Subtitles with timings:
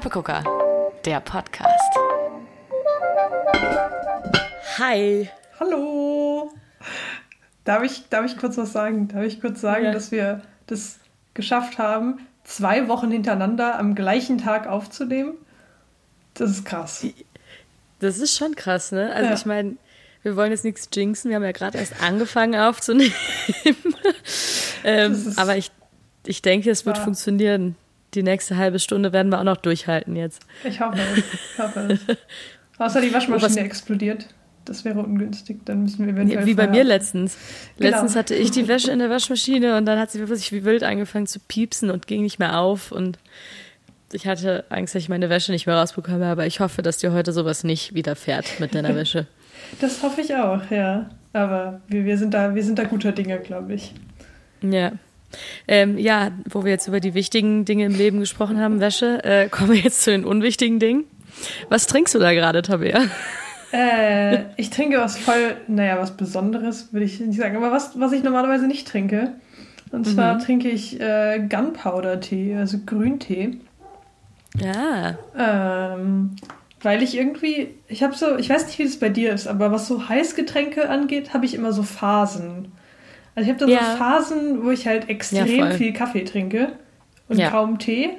[0.00, 0.42] Knappegucker,
[1.04, 1.68] der Podcast.
[4.78, 5.28] Hi.
[5.58, 6.50] Hallo.
[7.64, 9.08] Darf ich, darf ich kurz was sagen?
[9.08, 9.92] Darf ich kurz sagen, Ja.
[9.92, 10.98] dass wir das
[11.34, 15.34] geschafft haben, zwei Wochen hintereinander am gleichen Tag aufzunehmen?
[16.32, 17.04] Das ist krass.
[17.98, 19.12] Das ist schon krass, ne?
[19.12, 19.34] Also Ja.
[19.34, 19.76] ich meine,
[20.22, 23.12] wir wollen jetzt nichts jinxen, wir haben ja gerade erst angefangen aufzunehmen.
[24.82, 25.70] ähm, aber ich,
[26.24, 27.76] ich denke, es wird funktionieren.
[28.14, 30.42] Die nächste halbe Stunde werden wir auch noch durchhalten jetzt.
[30.64, 31.18] Ich hoffe es.
[31.18, 32.00] Ich hoffe es.
[32.78, 34.26] Außer die Waschmaschine Oh, explodiert.
[34.64, 35.60] Das wäre ungünstig.
[35.64, 36.46] Dann müssen wir eventuell.
[36.46, 37.36] Wie bei mir letztens.
[37.78, 37.90] Genau.
[37.90, 40.82] Letztens hatte ich die Wäsche in der Waschmaschine und dann hat sie wirklich wie wild
[40.82, 42.92] angefangen zu piepsen und ging nicht mehr auf.
[42.92, 43.18] Und
[44.12, 47.12] ich hatte Angst, dass ich meine Wäsche nicht mehr rausbekomme, aber ich hoffe, dass dir
[47.12, 49.26] heute sowas nicht widerfährt mit deiner Wäsche.
[49.80, 51.10] Das hoffe ich auch, ja.
[51.32, 53.94] Aber wir, wir, sind, da, wir sind da guter Dinge, glaube ich.
[54.62, 54.92] Ja.
[55.68, 59.48] Ähm, ja, wo wir jetzt über die wichtigen Dinge im Leben gesprochen haben, Wäsche, äh,
[59.50, 61.04] kommen wir jetzt zu den unwichtigen Dingen.
[61.68, 63.02] Was trinkst du da gerade, Tabea?
[63.72, 68.12] Äh, ich trinke was voll, naja, was Besonderes, würde ich nicht sagen, aber was, was
[68.12, 69.34] ich normalerweise nicht trinke.
[69.92, 73.58] Und zwar trinke ich äh, Gunpowder-Tee, also Grüntee.
[74.60, 75.18] Ja.
[75.36, 76.36] Ähm,
[76.82, 79.70] weil ich irgendwie, ich habe so, ich weiß nicht, wie das bei dir ist, aber
[79.72, 82.72] was so Heißgetränke angeht, habe ich immer so Phasen.
[83.40, 83.92] Also ich habe da Ja.
[83.92, 86.72] so Phasen, wo ich halt extrem Ja, viel Kaffee trinke
[87.28, 87.48] und Ja.
[87.50, 88.10] kaum Tee.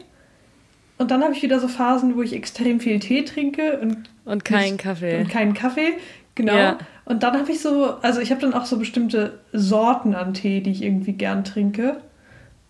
[0.97, 4.43] Und dann habe ich wieder so Phasen, wo ich extrem viel Tee trinke und Und
[4.45, 5.19] kein nicht- Kaffee.
[5.19, 5.93] Und keinen Kaffee,
[6.33, 6.73] genau.
[7.05, 10.61] Und dann habe ich so, also ich habe dann auch so bestimmte Sorten an Tee,
[10.61, 11.97] die ich irgendwie gern trinke.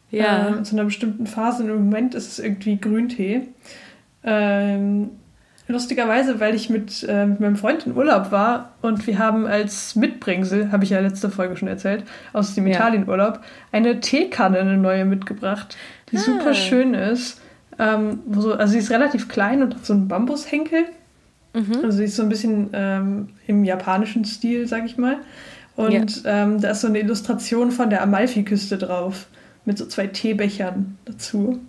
[0.10, 0.50] Ja.
[0.50, 1.64] Ähm, zu einer bestimmten Phase.
[1.64, 3.44] Im Moment ist es irgendwie Grüntee.
[4.26, 5.12] Ähm,
[5.72, 9.96] lustigerweise, weil ich mit, äh, mit meinem Freund in Urlaub war und wir haben als
[9.96, 12.76] Mitbringsel, habe ich ja letzte Folge schon erzählt, aus dem Ja.
[12.76, 13.40] Italienurlaub,
[13.72, 15.76] eine Teekanne, eine neue mitgebracht,
[16.12, 16.20] die Ah.
[16.20, 17.42] super schön ist.
[17.80, 20.84] Ähm, so, also sie ist relativ klein und hat so einen Bambushenkel.
[21.54, 21.80] Mhm.
[21.84, 25.18] Also sie ist so ein bisschen ähm, im japanischen Stil, sag ich mal.
[25.76, 29.28] Und ähm, da ist so eine Illustration von der Amalfiküste drauf.
[29.66, 31.60] Mit so zwei Teebechern dazu.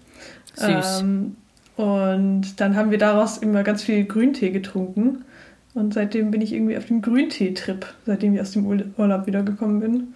[0.54, 1.00] Süß.
[1.00, 1.36] Ähm,
[1.76, 5.24] und dann haben wir daraus immer ganz viel Grüntee getrunken.
[5.74, 9.80] Und seitdem bin ich irgendwie auf dem Grüntee-Trip, seitdem ich aus dem Ur- Urlaub wiedergekommen
[9.80, 10.14] bin.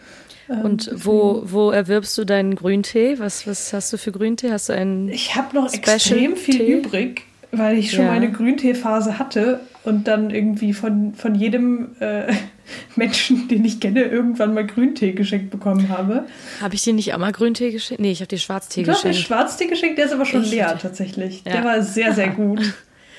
[0.50, 3.18] Ähm, Und wo, wo erwirbst du deinen Grüntee?
[3.18, 4.50] Was, was hast du für Grüntee?
[4.50, 5.08] Hast du einen.
[5.08, 6.72] Ich habe noch Special extrem viel Tee?
[6.74, 7.22] übrig,
[7.52, 8.12] weil ich schon Ja.
[8.12, 12.32] meine Grünteephase hatte und dann irgendwie von, von jedem äh,
[12.96, 16.24] Menschen, den ich kenne, irgendwann mal Grüntee geschenkt bekommen habe.
[16.60, 18.00] Habe ich dir nicht auch mal Grüntee geschenkt?
[18.02, 19.28] Nee, ich habe dir Schwarztee Du hast mir geschenkt.
[19.28, 21.42] Schwarztee geschenkt, der ist aber schon Ich- leer tatsächlich.
[21.46, 21.52] Ja.
[21.52, 22.60] Der war sehr, sehr gut.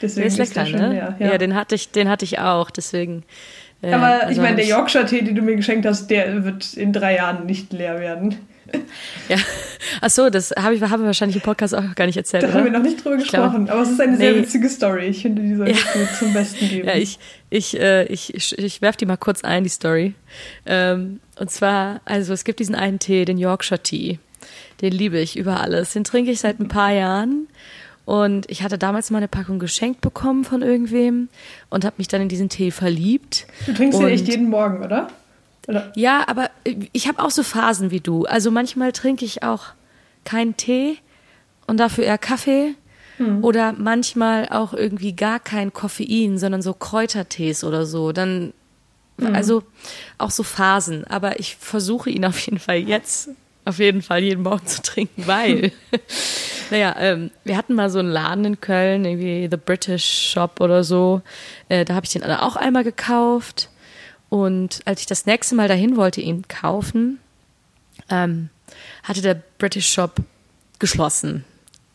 [0.01, 0.89] Deswegen Der ist lecker, der schon ne?
[0.93, 1.15] leer.
[1.19, 1.37] Ja, Ja.
[1.37, 3.23] den hatte ich, den hatte ich auch, deswegen.
[3.81, 6.73] äh, aber also ich meine, hab der Yorkshire-Tee, den du mir geschenkt hast, der wird
[6.73, 8.35] in drei Jahren nicht leer werden.
[9.29, 9.37] Ja.
[10.01, 12.43] Ach so, das habe ich haben wir wahrscheinlich im Podcast auch gar nicht erzählt.
[12.43, 12.57] Da oder?
[12.57, 13.69] haben wir noch nicht drüber Ich glaube- gesprochen.
[13.69, 14.39] aber es ist eine sehr Nee.
[14.41, 15.05] witzige Story.
[15.07, 16.87] Ich finde, die solltest du zum Besten geben.
[16.87, 17.19] Ja, ich,
[17.49, 20.13] ich, äh, ich, ich, ich werf die mal kurz ein, die Story.
[20.65, 24.19] Ähm, und zwar, also es gibt diesen einen Tee, den Yorkshire Tea.
[24.81, 25.93] Den liebe ich über alles.
[25.93, 27.47] Den trinke ich seit ein paar Jahren.
[28.05, 31.27] Und ich hatte damals mal eine Packung geschenkt bekommen von irgendwem
[31.69, 33.47] und habe mich dann in diesen Tee verliebt.
[33.65, 35.09] Du trinkst und den echt jeden Morgen, oder?
[35.67, 35.91] Oder?
[35.95, 36.49] Ja, aber
[36.93, 38.25] ich habe auch so Phasen wie du.
[38.25, 39.65] Also manchmal trinke ich auch
[40.23, 40.97] keinen Tee
[41.67, 42.75] und dafür eher Kaffee.
[43.41, 48.11] Oder manchmal auch irgendwie gar kein Koffein, sondern so Kräutertees oder so.
[48.11, 48.53] Dann,
[49.33, 49.63] also
[50.19, 51.03] auch so Phasen.
[51.05, 53.29] Aber ich versuche ihn auf jeden Fall jetzt,
[53.65, 55.71] auf jeden Fall jeden Morgen zu trinken, weil,
[56.69, 60.83] naja, ähm, wir hatten mal so einen Laden in Köln, irgendwie The British Shop oder
[60.83, 61.23] so.
[61.69, 63.69] Äh, da habe ich den auch einmal gekauft.
[64.29, 67.19] Und als ich das nächste Mal dahin wollte, ihn kaufen,
[68.09, 68.49] ähm,
[69.03, 70.15] hatte der British Shop
[70.79, 71.45] geschlossen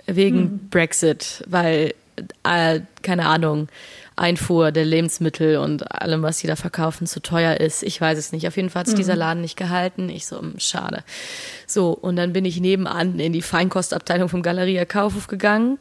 [0.06, 1.94] wegen Brexit, weil,
[2.42, 3.68] äh, keine Ahnung,
[4.16, 7.82] Einfuhr der Lebensmittel und allem, was sie da verkaufen, zu teuer ist.
[7.82, 8.46] Ich weiß es nicht.
[8.46, 10.08] Auf jeden Fall hat sich dieser Laden nicht gehalten.
[10.08, 11.04] Ich so, hm, schade.
[11.66, 15.78] So, und dann bin ich nebenan in die Feinkostabteilung vom Galeria Kaufhof gegangen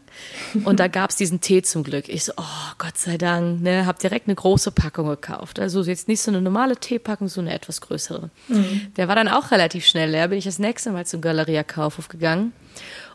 [0.63, 2.07] und da gab's diesen Tee zum Glück.
[2.07, 5.59] Ich so, oh Gott sei Dank, ne, hab direkt eine große Packung gekauft.
[5.59, 8.29] Also jetzt nicht so eine normale Teepackung, so eine etwas größere.
[8.97, 12.07] Der war dann auch relativ schnell leer, bin ich das nächste Mal zum Galeria Kaufhof
[12.07, 12.53] gegangen.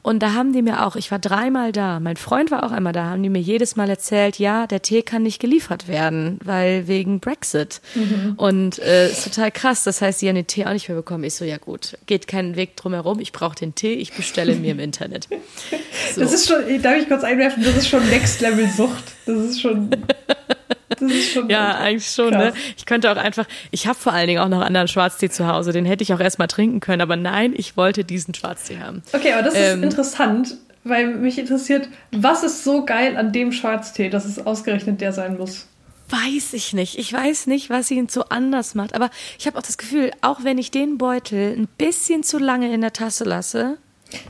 [0.02, 2.92] Und da haben die mir auch, ich war dreimal da, mein Freund war auch einmal
[2.92, 6.86] da, haben die mir jedes Mal erzählt, ja, der Tee kann nicht geliefert werden, weil
[6.88, 7.80] wegen Brexit.
[8.36, 9.84] Und äh, ist total krass.
[9.84, 11.24] Das heißt, die haben den Tee auch nicht mehr bekommen.
[11.24, 13.20] Ich so, ja gut, geht keinen Weg drum herum.
[13.20, 15.28] Ich brauche den Tee, ich bestelle mir im Internet.
[16.14, 16.20] So.
[16.20, 19.04] Das ist schon, darf ich kurz einwerfen, das ist schon Next Level Sucht.
[19.24, 19.90] Das ist schon.
[21.00, 21.48] Das ist schon.
[21.50, 22.54] Ja, eigentlich schon, krass.
[22.54, 22.60] ne?
[22.76, 25.72] Ich könnte auch einfach, ich habe vor allen Dingen auch noch anderen Schwarztee zu Hause,
[25.72, 29.02] den hätte ich auch erstmal trinken können, aber nein, ich wollte diesen Schwarztee haben.
[29.12, 33.52] Okay, aber das ist Ähm, interessant, weil mich interessiert, was ist so geil an dem
[33.52, 35.66] Schwarztee, dass es ausgerechnet der sein muss?
[36.08, 36.98] Weiß ich nicht.
[36.98, 38.94] Ich weiß nicht, was ihn so anders macht.
[38.94, 42.72] Aber ich habe auch das Gefühl, auch wenn ich den Beutel ein bisschen zu lange
[42.72, 43.78] in der Tasse lasse.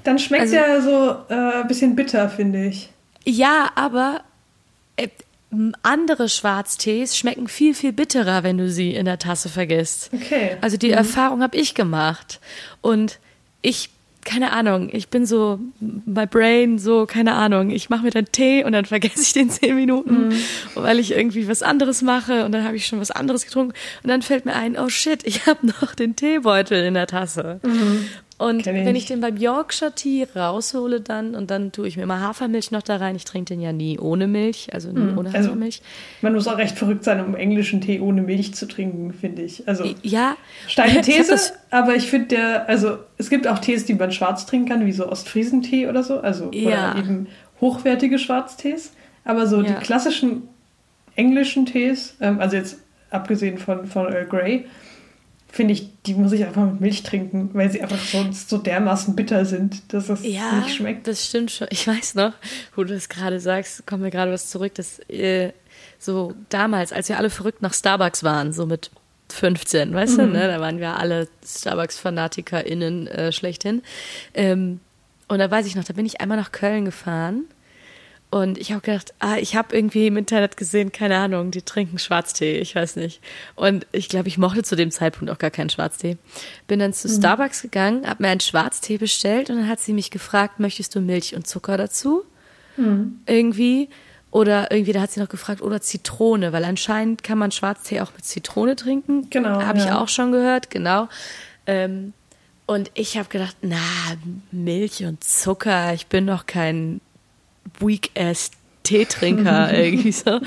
[0.02, 2.88] Dann schmeckt also, er so äh, ein bisschen bitter, finde ich.
[3.26, 4.22] Ja, aber
[4.96, 5.08] äh,
[5.82, 10.10] andere Schwarztees schmecken viel, viel bitterer, wenn du sie in der Tasse vergisst.
[10.12, 10.56] Okay.
[10.60, 10.94] Also die mhm.
[10.94, 12.40] Erfahrung habe ich gemacht.
[12.80, 13.18] Und
[13.62, 13.90] ich
[14.26, 18.64] keine Ahnung, ich bin so, my brain, so, keine Ahnung, ich mache mir dann Tee
[18.64, 20.32] und dann vergesse ich den zehn Minuten, mm.
[20.74, 23.72] weil ich irgendwie was anderes mache und dann habe ich schon was anderes getrunken
[24.02, 27.60] und dann fällt mir ein, oh shit, ich habe noch den Teebeutel in der Tasse.
[27.62, 28.08] Mm.
[28.38, 32.20] Und wenn ich den beim Yorkshire Tea raushole dann und dann tue ich mir immer
[32.20, 33.16] Hafermilch noch da rein.
[33.16, 35.18] Ich trinke den ja nie ohne Milch, also nie mm.
[35.18, 35.80] ohne also, Hafermilch.
[36.20, 39.66] Man muss auch recht verrückt sein, um englischen Tee ohne Milch zu trinken, finde ich.
[39.66, 40.36] Also ja,
[40.68, 44.44] steile These, ich aber ich finde der, also es gibt auch Tees, die man schwarz
[44.44, 46.92] trinken kann, wie so Ostfriesentee oder so, also ja.
[46.92, 47.28] oder eben
[47.62, 48.92] hochwertige Schwarztees.
[49.24, 49.72] Aber so ja.
[49.72, 50.42] die klassischen
[51.14, 52.78] englischen Tees, ähm, also jetzt
[53.10, 54.66] abgesehen von, von Earl Grey,
[55.56, 59.16] finde ich, die muss ich einfach mit Milch trinken, weil sie einfach sonst so dermaßen
[59.16, 61.06] bitter sind, dass es ja, nicht schmeckt.
[61.06, 61.66] Das stimmt schon.
[61.70, 62.32] Ich weiß noch,
[62.74, 65.52] wo du das gerade sagst, kommt mir gerade was zurück, dass äh,
[65.98, 68.90] so damals, als wir alle verrückt nach Starbucks waren, so mit
[69.30, 70.20] 15, weißt mhm.
[70.20, 70.48] du, ne?
[70.48, 73.82] Da waren wir alle Starbucks-FanatikerInnen äh, schlechthin.
[74.34, 74.80] Ähm,
[75.28, 77.46] und da weiß ich noch, da bin ich einmal nach Köln gefahren
[78.30, 81.98] und ich habe gedacht, ah, ich habe irgendwie im Internet gesehen, keine Ahnung, die trinken
[81.98, 83.20] Schwarztee, ich weiß nicht.
[83.54, 86.16] Und ich glaube, ich mochte zu dem Zeitpunkt auch gar keinen Schwarztee.
[86.66, 87.18] Bin dann zu mhm.
[87.18, 91.00] Starbucks gegangen, habe mir einen Schwarztee bestellt und dann hat sie mich gefragt, möchtest du
[91.00, 92.24] Milch und Zucker dazu?
[92.76, 93.20] Mhm.
[93.26, 93.88] Irgendwie.
[94.32, 98.12] Oder irgendwie, da hat sie noch gefragt, oder Zitrone, weil anscheinend kann man Schwarztee auch
[98.12, 99.30] mit Zitrone trinken.
[99.30, 99.62] Genau.
[99.62, 99.84] Habe ja.
[99.84, 101.08] ich auch schon gehört, genau.
[101.66, 102.12] Ähm,
[102.66, 103.78] und ich habe gedacht, na,
[104.50, 107.00] Milch und Zucker, ich bin doch kein
[107.80, 108.50] weak-ass
[108.86, 110.40] Teetrinker irgendwie so.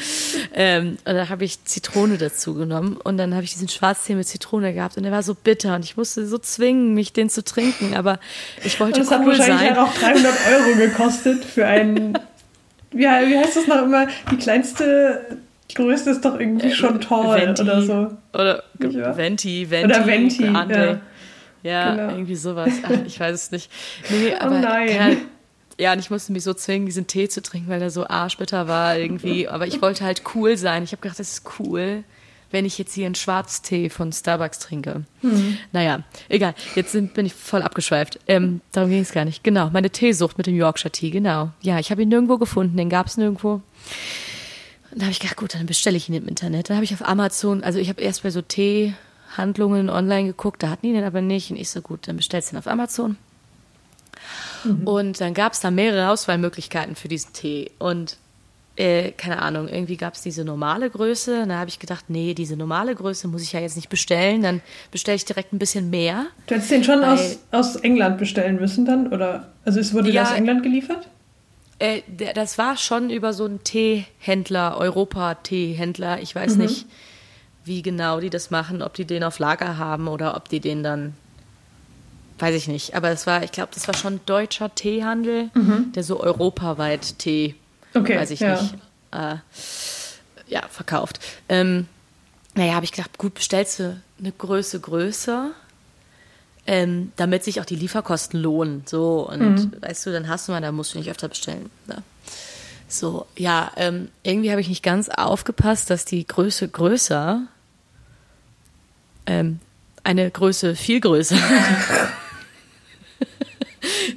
[0.54, 4.28] Ähm, und da habe ich Zitrone dazu genommen und dann habe ich diesen Schwarztee mit
[4.28, 7.44] Zitrone gehabt und der war so bitter und ich musste so zwingen, mich den zu
[7.44, 8.20] trinken, aber
[8.64, 12.18] ich wollte das cool hat wahrscheinlich auch 300 Euro gekostet für einen,
[12.92, 15.38] wie, wie heißt das noch immer, die kleinste
[15.76, 18.18] Größe ist doch irgendwie schon äh, tall Venti, oder so.
[18.34, 19.86] Oder Venti, Venti.
[19.86, 21.02] Oder Venti, ja.
[21.62, 22.14] Ja, genau.
[22.14, 22.72] irgendwie sowas.
[22.84, 23.70] Ach, ich weiß es nicht.
[24.10, 25.18] Nee, oh aber oh nein.
[25.80, 28.68] Ja, und ich musste mich so zwingen, diesen Tee zu trinken, weil der so arschbitter
[28.68, 29.48] war irgendwie.
[29.48, 30.84] Aber ich wollte halt cool sein.
[30.84, 32.04] Ich habe gedacht, das ist cool,
[32.52, 35.06] wenn ich jetzt hier einen Schwarztee von Starbucks trinke.
[35.22, 35.58] Mhm.
[35.72, 36.54] Naja, egal.
[36.76, 38.20] Jetzt sind, bin ich voll abgeschweift.
[38.28, 39.42] Ähm, darum ging es gar nicht.
[39.42, 41.52] Genau, meine Teesucht mit dem Yorkshire Tee, genau.
[41.62, 43.62] Ja, ich habe ihn nirgendwo gefunden, den gab es nirgendwo.
[44.92, 46.70] Und da habe ich gedacht, gut, dann bestelle ich ihn im Internet.
[46.70, 50.72] Dann habe ich auf Amazon, also ich habe erst bei so Teehandlungen online geguckt, da
[50.72, 51.52] hatten die den aber nicht.
[51.52, 53.18] Und ich so, gut, dann bestellst du ihn auf Amazon.
[54.64, 54.88] Mhm.
[54.88, 57.72] Und dann gab es da mehrere Auswahlmöglichkeiten für diesen Tee.
[57.80, 58.18] Und
[58.76, 61.44] äh, keine Ahnung, irgendwie gab es diese normale Größe.
[61.44, 64.42] Und da habe ich gedacht, nee, diese normale Größe muss ich ja jetzt nicht bestellen.
[64.42, 64.62] Dann
[64.92, 66.28] bestelle ich direkt ein bisschen mehr.
[66.48, 69.12] Du hättest den schon aus, aus England bestellen müssen dann?
[69.12, 71.08] Oder also es wurde ja, aus England geliefert?
[71.80, 72.02] Äh,
[72.34, 76.22] das war schon über so einen Teehändler, Europa-Teehändler.
[76.22, 76.62] Ich weiß mhm.
[76.62, 76.86] nicht,
[77.66, 80.84] wie genau die das machen, ob die den auf Lager haben oder ob die den
[80.84, 81.14] dann
[82.40, 85.92] weiß ich nicht, aber es war, ich glaube, das war schon deutscher Teehandel, mhm.
[85.94, 87.56] der so europaweit Tee,
[87.94, 88.62] okay, weiß ich ja.
[88.62, 88.76] nicht,
[89.12, 89.36] äh,
[90.48, 91.20] ja, verkauft.
[91.48, 91.88] Ähm,
[92.56, 95.52] naja, habe ich gedacht, gut, bestellst du eine Größe größer,
[96.68, 98.84] ähm, damit sich auch die Lieferkosten lohnen.
[98.86, 99.72] So, und mhm.
[99.80, 101.70] weißt du, dann hast du mal, da musst du nicht öfter bestellen.
[101.88, 102.04] Ne?
[102.88, 107.44] So, ja, ähm, irgendwie habe ich nicht ganz aufgepasst, dass die Größe größer
[109.28, 109.60] ähm,
[110.04, 111.38] eine Größe viel größer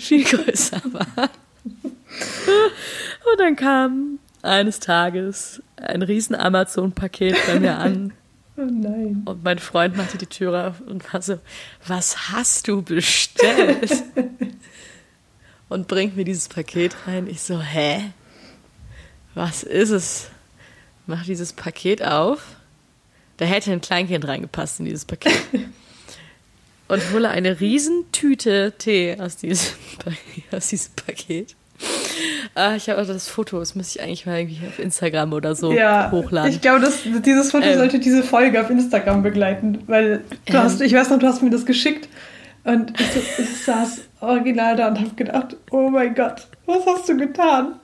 [0.02, 1.30] viel größer war.
[1.64, 8.12] Und dann kam eines Tages ein riesen Amazon-Paket bei mir an.
[8.54, 9.22] Oh nein.
[9.24, 11.38] Und mein Freund machte die Tür auf und war so,
[11.86, 13.90] was hast du bestellt?
[15.70, 17.28] und bringt mir dieses Paket rein.
[17.28, 18.12] Ich so, hä?
[19.34, 20.28] Was ist es?
[21.06, 22.56] Mach dieses Paket auf.
[23.38, 25.32] Da hätte ein Kleinkind reingepasst in dieses Paket
[26.92, 29.72] und hole eine Riesentüte Tee aus diesem,
[30.52, 31.56] aus diesem Paket.
[32.54, 35.56] Ah, ich habe auch das Foto, das müsste ich eigentlich mal irgendwie auf Instagram oder
[35.56, 36.52] so ja, hochladen.
[36.52, 36.86] Ich glaube,
[37.24, 41.10] dieses Foto ähm, sollte diese Folge auf Instagram begleiten, weil du ähm, hast, ich weiß
[41.10, 42.08] noch, du hast mir das geschickt
[42.64, 47.16] und ich, ich saß original da und habe gedacht, oh mein Gott, was hast du
[47.16, 47.80] getan?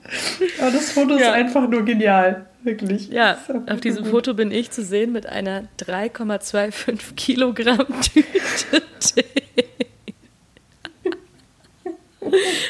[0.60, 1.28] Aber das Foto ja.
[1.28, 2.46] ist einfach nur genial.
[2.62, 3.08] Wirklich.
[3.08, 3.38] Ja,
[3.68, 4.10] auf diesem gut.
[4.10, 9.24] Foto bin ich zu sehen mit einer 3,25 Kilogramm Tüte Tee.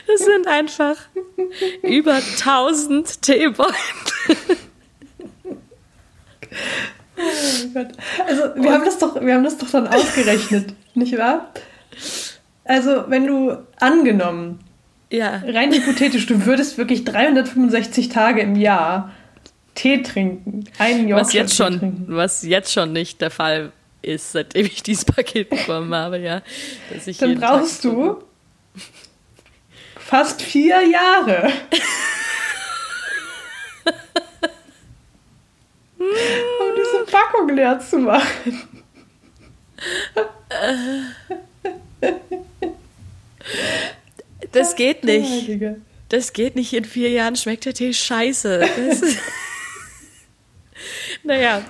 [0.06, 0.96] Das sind einfach
[1.82, 3.74] Über 1000 Teebeutel.
[7.16, 7.88] Oh Gott.
[8.26, 11.52] Also wir haben das doch, wir haben das doch dann ausgerechnet, nicht wahr?
[12.64, 14.60] Also wenn du angenommen,
[15.10, 15.42] Ja.
[15.44, 19.12] rein hypothetisch, du würdest wirklich 365 Tage im Jahr
[19.78, 22.06] Tee trinken, einen Was Yorkshire jetzt schon, trinken.
[22.08, 23.70] was jetzt schon nicht der Fall
[24.02, 26.42] ist, seitdem ich dieses Paket bekommen habe, ja.
[26.92, 28.24] Dass ich Dann jeden Tag brauchst du
[29.96, 31.52] fast vier Jahre.
[35.98, 36.06] um
[36.76, 38.62] diese Packung leer zu machen.
[44.50, 45.48] Das geht nicht.
[46.08, 46.72] Das geht nicht.
[46.72, 48.68] In vier Jahren schmeckt der Tee scheiße.
[51.28, 51.60] Naja,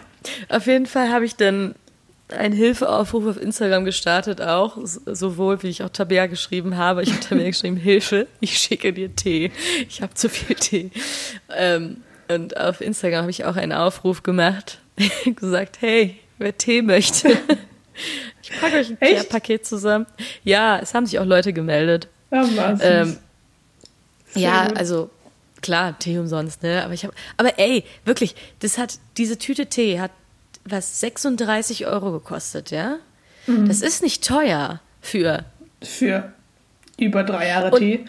[0.49, 1.75] auf jeden Fall habe ich dann
[2.29, 7.03] einen Hilfeaufruf auf Instagram gestartet auch, sowohl wie ich auch Tabea geschrieben habe.
[7.03, 9.51] Ich habe Tabea geschrieben, Hilfe, ich schicke dir Tee.
[9.89, 10.91] Ich habe zu viel Tee.
[11.55, 14.79] Ähm, und auf Instagram habe ich auch einen Aufruf gemacht,
[15.25, 17.37] gesagt, hey, wer Tee möchte.
[18.41, 19.29] Ich packe euch ein Echt?
[19.29, 20.07] Paket zusammen.
[20.45, 22.07] Ja, es haben sich auch Leute gemeldet.
[22.31, 23.17] Ja, was Ähm,
[24.35, 24.79] ja, gut.
[24.79, 25.11] also
[25.63, 26.85] klar, Tee umsonst, ne?
[26.85, 30.11] Aber ich habe, aber ey, wirklich, das hat diese Tüte Tee hat
[30.65, 32.97] was 36 Euro gekostet, ja?
[33.47, 33.69] Mhm.
[33.69, 35.45] Das ist nicht teuer für.
[35.83, 36.33] für
[36.99, 38.05] über drei Jahre Und- Tee.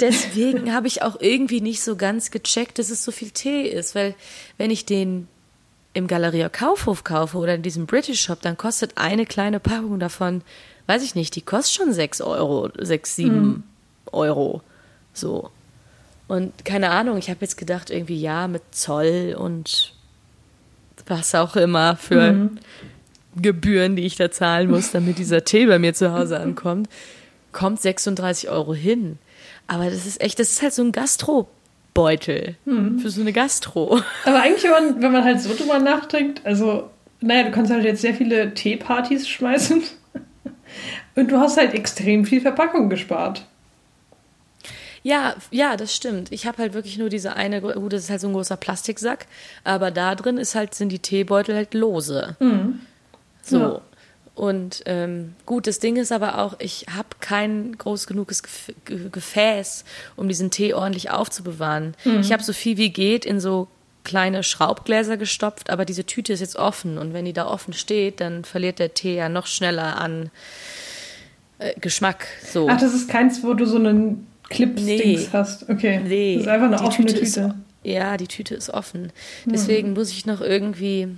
[0.00, 3.96] Deswegen habe ich auch irgendwie nicht so ganz gecheckt, dass es so viel Tee ist,
[3.96, 4.14] weil
[4.56, 5.26] wenn ich den
[5.92, 10.42] im Galeria Kaufhof kaufe oder in diesem British Shop, dann kostet eine kleine Packung davon,
[10.86, 13.64] weiß ich nicht, die kostet schon 6 Euro, 6, 7
[14.12, 14.62] Euro.
[15.14, 15.50] So.
[16.28, 19.94] Und keine Ahnung, ich habe jetzt gedacht, irgendwie ja, mit Zoll und
[21.06, 22.50] was auch immer für
[23.34, 26.88] Gebühren, die ich da zahlen muss, damit dieser Tee bei mir zu Hause ankommt,
[27.52, 29.18] kommt 36 Euro hin.
[29.66, 34.00] Aber das ist echt, das ist halt so ein Gastrobeutel für so eine Gastro.
[34.24, 37.84] Aber eigentlich, wenn man, wenn man halt so drüber nachdenkt, also, naja, du kannst halt
[37.84, 39.82] jetzt sehr viele Teepartys schmeißen.
[41.16, 43.46] Und du hast halt extrem viel Verpackung gespart.
[45.02, 46.32] Ja, ja, das stimmt.
[46.32, 49.26] Ich habe halt wirklich nur diese eine, gut, das ist halt so ein großer Plastiksack,
[49.64, 52.36] aber da drin ist halt, sind die Teebeutel halt lose.
[53.42, 53.58] So.
[53.58, 53.80] Ja.
[54.34, 59.08] Und ähm, gut, das Ding ist aber auch, ich habe kein groß genuges Gef Ge-
[59.10, 61.94] Gefäß, um diesen Tee ordentlich aufzubewahren.
[62.20, 63.66] Ich habe so viel wie geht in so
[64.04, 68.20] kleine Schraubgläser gestopft, aber diese Tüte ist jetzt offen und wenn die da offen steht,
[68.20, 70.30] dann verliert der Tee ja noch schneller an
[71.58, 72.26] äh, Geschmack.
[72.48, 72.68] So.
[72.70, 75.28] Ach, das ist keins, wo du so einen Clips-Dings Nee.
[75.32, 75.68] hast.
[75.68, 76.00] Okay.
[76.06, 77.20] Nee, Das ist einfach eine die offene Tüte.
[77.20, 77.40] Ist,
[77.84, 79.12] ja, die Tüte ist offen.
[79.44, 81.08] Deswegen muss ich noch irgendwie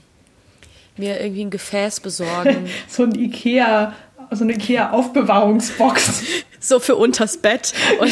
[0.96, 2.68] mir irgendwie ein Gefäß besorgen.
[2.88, 3.94] So ein Ikea,
[4.32, 6.22] so eine Ikea-Aufbewahrungsbox.
[6.60, 7.72] so für unters Bett.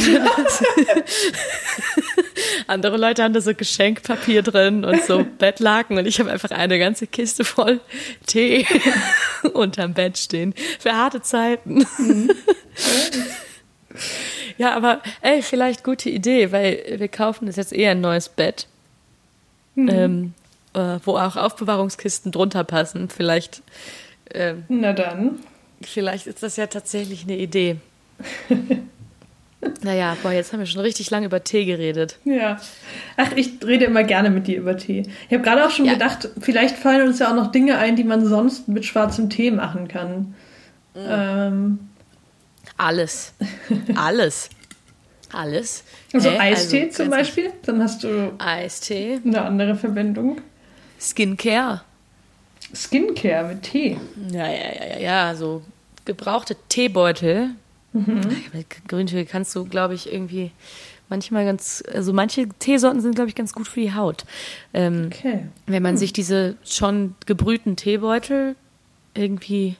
[2.67, 6.79] Andere Leute haben da so Geschenkpapier drin und so Bettlaken und ich habe einfach eine
[6.79, 7.81] ganze Kiste voll
[8.27, 8.67] Tee
[9.53, 10.55] unterm Bett stehen.
[10.79, 11.87] Für harte Zeiten.
[14.59, 18.67] Ja, aber ey, vielleicht gute Idee, weil wir kaufen das jetzt eher ein neues Bett.
[19.77, 20.35] Ähm,
[20.75, 23.09] äh, wo auch Aufbewahrungskisten drunter passen.
[23.09, 23.63] Vielleicht,
[24.35, 25.39] ähm, Na dann.
[25.83, 27.77] vielleicht ist das ja tatsächlich eine Idee.
[29.83, 32.19] naja, boah, jetzt haben wir schon richtig lange über Tee geredet.
[32.25, 32.59] Ja.
[33.17, 35.05] Ach, ich rede immer gerne mit dir über Tee.
[35.29, 35.93] Ich habe gerade auch schon Ja.
[35.95, 39.51] gedacht, vielleicht fallen uns ja auch noch Dinge ein, die man sonst mit schwarzem Tee
[39.51, 40.35] machen kann.
[40.95, 41.01] Mhm.
[41.09, 41.79] Ähm,
[42.79, 43.33] Alles.
[43.95, 44.49] Alles.
[45.33, 45.85] Alles.
[46.15, 46.39] also Hä?
[46.39, 47.53] Eistee Also, zum Beispiel.
[47.63, 49.21] Dann hast du Eistee.
[49.25, 50.41] eine andere Verwendung.
[50.99, 51.83] Skincare.
[52.75, 53.99] Skincare mit Tee.
[54.31, 55.35] Ja, ja, ja, ja.
[55.35, 55.63] So
[56.05, 57.51] gebrauchte Teebeutel.
[57.93, 60.51] Mit Grüntee kannst du, glaube ich, irgendwie
[61.09, 64.25] manchmal ganz, also manche Teesorten sind, glaube ich, ganz gut für die Haut.
[64.75, 65.47] Ähm, Okay.
[65.67, 68.57] Wenn man sich diese schon gebrühten Teebeutel
[69.15, 69.77] irgendwie,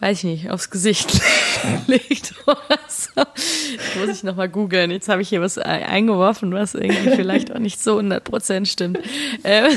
[0.00, 1.20] weiß ich nicht, aufs Gesicht
[1.86, 3.22] legt oder so.
[4.00, 4.90] Muss ich nochmal googeln.
[4.90, 8.98] Jetzt habe ich hier was e- eingeworfen, was irgendwie vielleicht auch nicht so 100% stimmt.
[9.44, 9.70] Ähm,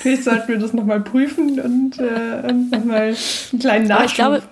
[0.00, 3.14] Vielleicht sollten wir das nochmal prüfen und, äh, nochmal
[3.52, 4.08] einen kleinen aber Nachschub.
[4.10, 4.42] ich glaube,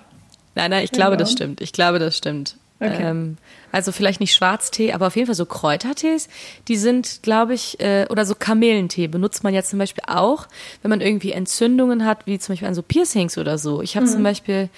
[0.55, 1.19] nein, nein, ich glaube, Genau.
[1.19, 1.61] das stimmt.
[1.61, 2.57] Ich glaube, das stimmt.
[2.79, 2.97] Okay.
[3.01, 3.37] Ähm,
[3.71, 6.27] also vielleicht nicht Schwarztee, aber auf jeden Fall so Kräutertees,
[6.67, 10.47] die sind, glaube ich, äh, oder so Kamelentee benutzt man ja zum Beispiel auch,
[10.81, 13.81] wenn man irgendwie Entzündungen hat, wie zum Beispiel an so Piercings oder so.
[13.81, 14.69] Ich habe zum Beispiel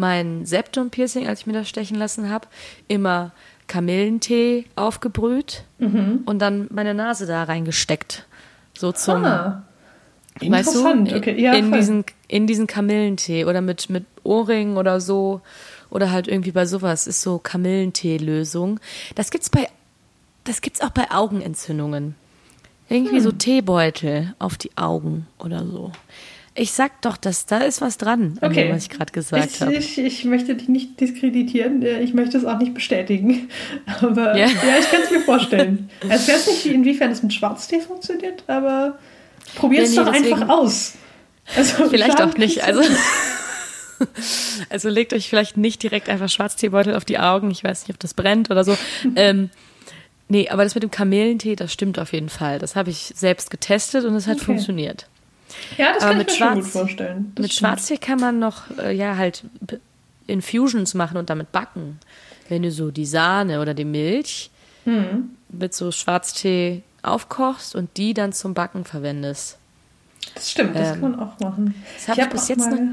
[0.00, 2.48] mein Septum-Piercing, als ich mir das stechen lassen habe,
[2.88, 3.32] immer
[3.68, 5.62] Kamillentee aufgebrüht
[6.26, 8.26] und dann meine Nase da reingesteckt.
[8.76, 9.62] So zum, ah,
[10.40, 11.12] weißt du, interessant.
[11.12, 15.40] okay, ja, in, diesen, in diesen Kamillentee oder mit, mit Ohrringen oder so.
[15.90, 18.80] Oder halt irgendwie bei sowas ist so Kamillentee-Lösung.
[19.16, 19.68] Das gibt's bei,
[20.44, 22.14] das gibt's auch bei Augenentzündungen.
[22.88, 23.22] Irgendwie Hm.
[23.22, 25.92] so Teebeutel auf die Augen oder so.
[26.54, 28.64] Ich sag doch, dass da ist was dran, an Okay.
[28.66, 29.74] dem, was ich gerade gesagt Ich, habe.
[29.74, 33.48] ich, ich möchte dich nicht diskreditieren, äh, ich möchte es auch nicht bestätigen.
[34.00, 34.46] Aber Ja.
[34.46, 35.88] ja, ich kann es mir vorstellen.
[36.02, 38.98] Ich weiß nicht, wie- inwiefern es mit Schwarztee funktioniert, aber
[39.54, 40.94] probier es Ja, nee, doch deswegen- einfach aus.
[41.56, 42.62] Also, Vielleicht auch nicht.
[42.64, 42.82] Also,
[44.70, 47.50] also legt euch vielleicht nicht direkt einfach Schwarzteebeutel auf die Augen.
[47.50, 48.76] Ich weiß nicht, ob das brennt oder so.
[49.16, 49.50] ähm,
[50.28, 52.58] nee, aber das mit dem Kamillentee, das stimmt auf jeden Fall.
[52.58, 54.46] Das habe ich selbst getestet und es hat Okay.
[54.46, 55.06] funktioniert.
[55.78, 57.32] Ja, das Aber kann mit ich mir schon Schwarz- gut vorstellen.
[57.34, 57.68] Das mit stimmt.
[57.70, 59.44] Schwarztee kann man noch, äh, ja, halt
[60.26, 61.98] Infusions machen und damit backen.
[62.48, 64.50] Wenn du so die Sahne oder die Milch
[64.84, 65.30] Hm.
[65.50, 69.58] mit so Schwarztee aufkochst und die dann zum Backen verwendest.
[70.34, 71.74] Das stimmt, das Ähm, kann man auch machen.
[71.96, 72.92] das hab ich hab bis jetzt mal, noch-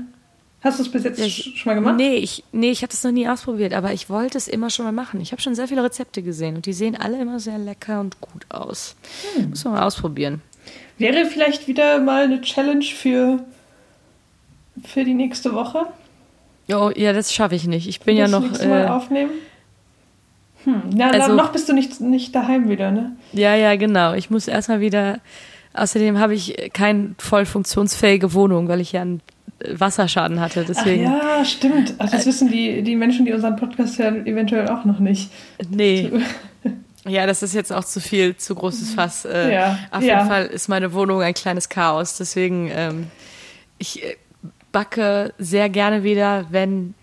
[0.63, 1.95] Hast du es bis jetzt ich- schon mal gemacht?
[1.97, 4.85] Nee, ich, nee, ich habe das noch nie ausprobiert, aber ich wollte es immer schon
[4.85, 5.21] mal machen.
[5.21, 8.19] Ich habe schon sehr viele Rezepte gesehen und die sehen alle immer sehr lecker und
[8.21, 8.95] gut aus.
[9.35, 9.51] Hm.
[9.51, 10.41] Muss man mal ausprobieren.
[10.97, 13.39] Wäre vielleicht wieder mal eine Challenge für,
[14.83, 15.85] für die nächste Woche?
[16.69, 17.87] Oh, ja, das schaffe ich nicht.
[17.87, 18.41] Ich bin ja das noch.
[18.41, 19.31] nächste Mal Äh, aufnehmen?
[20.65, 20.81] Hm.
[20.95, 23.15] Na, Also- noch bist du nicht, nicht daheim wieder, ne?
[23.31, 24.13] ja, ja, genau.
[24.13, 25.19] Ich muss erstmal wieder.
[25.73, 29.21] Außerdem habe ich keine voll funktionsfähige Wohnung, weil ich ja einen
[29.59, 30.65] äh, Wasserschaden hatte.
[30.67, 31.05] Deswegen.
[31.07, 31.93] Ach ja, stimmt.
[31.99, 35.29] Ach, das wissen die, die Menschen, die unseren Podcast hören, eventuell auch noch nicht.
[35.69, 36.11] Nee.
[37.07, 39.25] Ja, das ist jetzt auch zu viel, zu großes Fass.
[39.25, 40.17] Äh, Ja, auf ja.
[40.17, 42.17] jeden Fall ist meine Wohnung ein kleines Chaos.
[42.17, 43.07] Deswegen, ähm,
[43.77, 44.15] ich äh,
[44.71, 46.93] backe sehr gerne wieder, wenn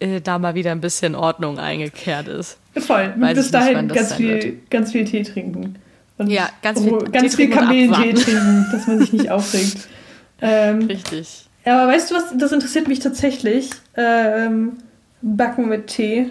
[0.00, 2.58] äh, da mal wieder ein bisschen Ordnung eingekehrt ist.
[2.76, 3.12] Voll.
[3.18, 5.76] Weiß Bis nicht, dahin das ganz viel, ganz viel Tee trinken.
[6.18, 9.76] Und Ja, ganz viel Ruhe- Tee ganz viel Kamillentee trinken, dass man sich nicht aufregt.
[10.40, 11.46] Ähm, Richtig.
[11.66, 13.70] Ja, aber weißt du was, das interessiert mich tatsächlich.
[13.96, 14.74] Ähm,
[15.20, 16.26] Backen mit Tee.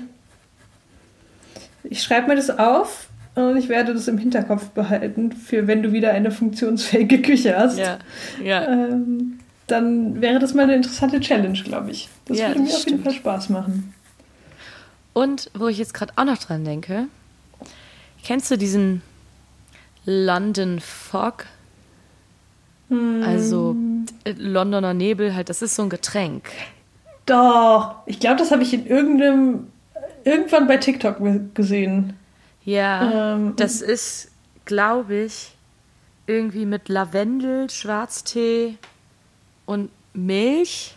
[1.90, 5.92] Ich schreibe mir das auf und ich werde das im Hinterkopf behalten, für wenn du
[5.92, 7.78] wieder eine funktionsfähige Küche hast.
[7.78, 8.00] Ja,
[8.44, 8.68] ja.
[8.68, 12.10] Ähm, dann wäre das mal eine interessante Challenge, glaube ich.
[12.26, 13.04] Das Ja, würde mir das auf jeden.
[13.04, 13.94] Fall Spaß machen.
[15.14, 17.08] Und wo ich jetzt gerade auch noch dran denke,
[18.24, 19.02] kennst du diesen
[20.06, 21.46] London Fog?
[22.90, 23.24] Hm.
[23.26, 23.76] Also
[24.24, 26.50] äh, Londoner Nebel, halt, das ist so ein Getränk.
[27.26, 29.68] Doch, ich glaube, das habe ich in irgendeinem,
[30.28, 31.18] irgendwann bei TikTok
[31.54, 32.14] gesehen.
[32.64, 34.30] Ja, Ähm, das ist,
[34.66, 35.56] glaube ich,
[36.28, 38.78] irgendwie mit Lavendel, Schwarztee
[39.66, 40.94] und Milch.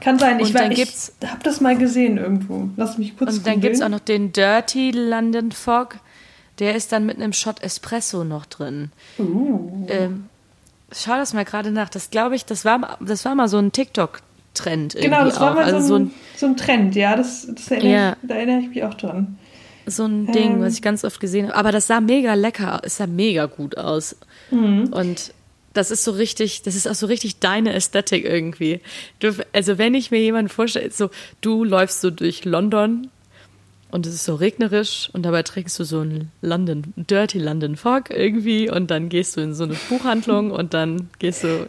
[0.00, 0.80] Kann sein, ich, dann ich
[1.26, 2.68] habe das mal gesehen irgendwo.
[2.76, 5.96] Lass mich kurz Und dann gibt es auch noch den Dirty London Fog.
[6.58, 8.90] Der ist dann mit einem Shot Espresso noch drin.
[9.18, 9.86] Uh.
[9.88, 10.28] Ähm,
[10.92, 11.88] schau das mal gerade nach.
[11.88, 14.31] Das glaube ich, das war, das war mal so ein TikTok-Trend.
[14.94, 15.54] Genau, irgendwie das war auch.
[15.56, 18.16] mal also so, ein, so ein Trend, ja, das, das erinnere Ja.
[18.22, 19.38] ich, da erinnere ich mich auch dran.
[19.86, 20.60] so ein Ding, Ähm.
[20.60, 21.56] was ich ganz oft gesehen habe.
[21.56, 24.16] Aber das sah mega lecker, es sah mega gut aus.
[24.50, 24.88] Mhm.
[24.92, 25.32] Und
[25.72, 28.80] das ist so richtig, das ist auch so richtig deine Ästhetik irgendwie.
[29.20, 31.08] Du, also wenn ich mir jemanden vorstelle, so
[31.40, 33.08] du läufst so durch London
[33.90, 38.10] und es ist so regnerisch und dabei trägst du so ein London, Dirty London Fog
[38.10, 41.68] irgendwie und dann gehst du in so eine Buchhandlung und dann gehst du,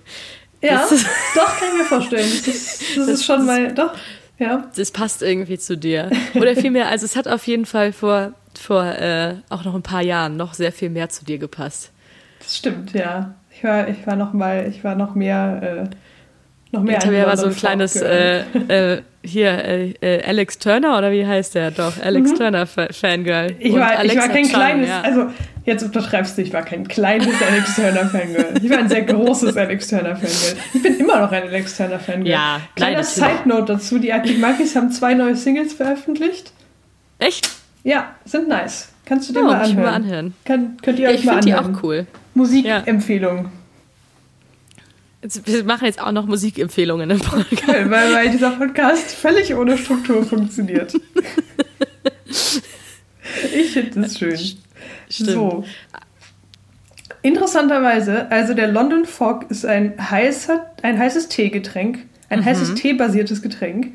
[0.63, 2.29] Ja, Das ist- doch, kann ich mir vorstellen.
[2.29, 3.93] Das ist, das ist schon mal, doch,
[4.39, 4.67] ja.
[4.75, 6.09] das passt irgendwie zu dir.
[6.35, 10.01] Oder vielmehr, also es hat auf jeden Fall vor, vor äh, auch noch ein paar
[10.01, 11.91] Jahren noch sehr viel mehr zu dir gepasst.
[12.39, 13.35] Das stimmt, ja.
[13.55, 15.95] Ich war, ich war noch mal, ich war noch mehr, äh,
[16.75, 16.99] noch mehr.
[17.07, 21.55] Mir war so ein kleines, äh, äh, hier, äh, äh, Alex Turner oder wie heißt
[21.55, 21.71] der?
[21.71, 23.51] Doch, Alex Turner Fa- Fangirl.
[23.51, 23.55] Mhm.
[23.59, 25.01] ich war, ich war kein Chung, kleines, ja.
[25.01, 25.27] also
[25.65, 28.53] jetzt unterschreibst du, ich war kein kleines Alex Turner Fangirl.
[28.61, 30.55] Ich war ein sehr großes Alex Turner Fangirl.
[30.73, 32.27] Ich bin immer noch ein Alex Turner Fangirl.
[32.31, 33.03] Ja, Kleiner.
[33.03, 36.51] Side Note dazu: Die Arctic Monkeys haben zwei neue Singles veröffentlicht.
[37.19, 37.49] Echt?
[37.83, 38.89] Ja, sind nice.
[39.05, 39.83] Kannst du dir Oh, mal ich anhören.
[39.85, 40.33] mal anhören.
[40.45, 41.75] Kann, könnt ihr Ja, euch ich mal finde die anhören.
[41.75, 42.07] auch cool.
[42.35, 43.51] Musikempfehlung.
[45.21, 47.67] Jetzt, wir machen jetzt auch noch Musikempfehlungen im Podcast.
[47.89, 50.93] Weil, weil dieser Podcast völlig ohne Struktur funktioniert.
[53.55, 54.37] ich finde das schön.
[55.09, 55.29] Stimmt.
[55.29, 55.63] So.
[57.21, 62.45] Interessanterweise, also der London Fog ist ein, heißer, ein heißes Teegetränk, ein Mhm.
[62.45, 63.93] heißes Tee-basiertes Getränk.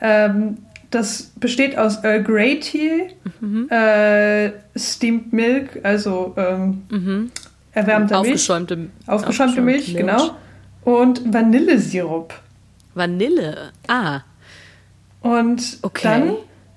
[0.00, 0.58] Ähm,
[0.90, 3.68] das besteht aus Earl Grey Tee, Mhm.
[3.70, 7.30] äh, Steamed Milk, also ähm,
[7.72, 10.30] erwärmter Milch, Aufgeschäumte, aufgeschäumte Milch, genau,
[10.84, 12.34] und Vanillesirup.
[12.94, 13.70] Vanille.
[13.88, 14.20] Ah,
[15.20, 16.02] Und Okay.
[16.02, 16.32] dann,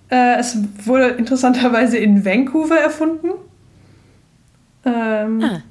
[0.10, 3.30] äh, es wurde interessanterweise in Vancouver erfunden.
[4.88, 5.62] Ähm, Ah.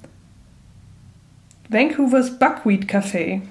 [1.69, 3.43] Vancouvers Buckwheat Café.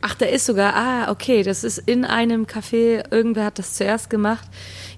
[0.00, 4.10] Ach, da ist sogar, ah, okay, das ist in einem Café, irgendwer hat das zuerst
[4.10, 4.48] gemacht.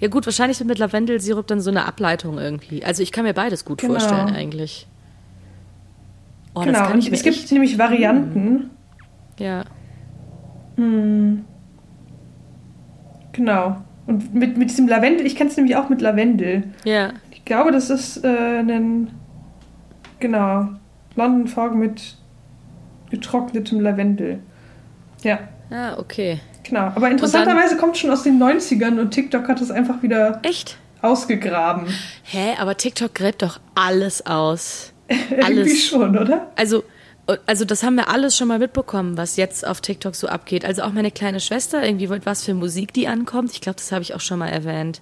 [0.00, 2.84] Ja gut, wahrscheinlich wird mit Lavendelsirup dann so eine Ableitung irgendwie.
[2.84, 3.94] Also ich kann mir beides gut Genau.
[3.94, 4.87] vorstellen eigentlich.
[6.54, 8.70] Oh, das genau, kann und ich mir es gibt echt, nämlich Varianten.
[9.38, 9.64] ja.
[13.32, 13.76] Genau.
[14.06, 16.64] Und mit, mit diesem Lavendel, ich kenne es nämlich auch mit Lavendel.
[16.84, 17.12] Ja,
[17.44, 19.11] Ich glaube, das ist äh, ein,
[20.18, 20.70] genau,
[21.14, 22.16] London Fog mit
[23.11, 24.38] getrocknetem Lavendel.
[25.22, 26.40] Ja, ah, okay.
[26.62, 26.87] genau.
[26.94, 30.78] Aber interessanterweise kommt schon aus den 90ern und TikTok hat es einfach wieder Echt?
[31.02, 31.87] ausgegraben.
[32.22, 34.94] Hä, aber TikTok gräbt doch alles aus.
[35.30, 35.85] Irgendwie Alles.
[35.85, 36.50] schon, oder?
[36.57, 36.83] Also,
[37.46, 40.64] also das haben wir alles schon mal mitbekommen, was jetzt auf TikTok so abgeht.
[40.64, 43.52] Also auch meine kleine Schwester, irgendwie mit was für Musik die ankommt.
[43.52, 45.00] Ich glaube, das habe ich auch schon mal erwähnt.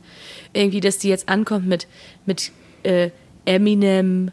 [0.52, 1.88] Irgendwie, dass die jetzt ankommt mit,
[2.24, 2.52] mit
[2.85, 3.11] äh,
[3.44, 4.30] Eminem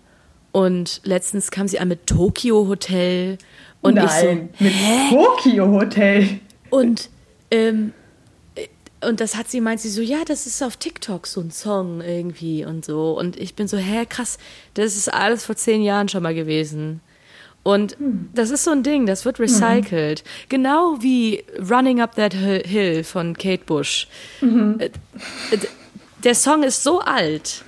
[0.52, 3.38] und letztens kam sie an mit Tokyo Hotel
[3.82, 4.74] und ich so, Nein, mit
[5.10, 6.40] Tokyo Hotel.
[6.70, 7.10] und,
[7.52, 7.94] ähm,
[8.56, 8.68] äh,
[9.08, 12.02] und das hat sie meint sie so, ja, das ist auf TikTok so ein Song
[12.02, 13.18] irgendwie und so.
[13.18, 14.38] Und ich bin so, hä, krass,
[14.74, 17.02] das ist alles vor zehn Jahren schon mal gewesen.
[17.64, 17.98] Und
[18.34, 20.24] das ist so ein Ding, das wird recycelt.
[20.48, 24.08] Genau wie Running Up That Hi- Hill von Kate Bush.
[24.42, 24.90] Äh, äh,
[26.24, 27.64] Der Song ist so alt,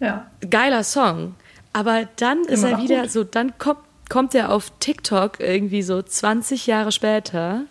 [0.00, 0.26] Ja.
[0.50, 1.34] geiler Song.
[1.72, 3.10] Aber dann ist Immer er noch wieder gut.
[3.10, 7.62] so, dann kommt, kommt er auf TikTok irgendwie so 20 Jahre später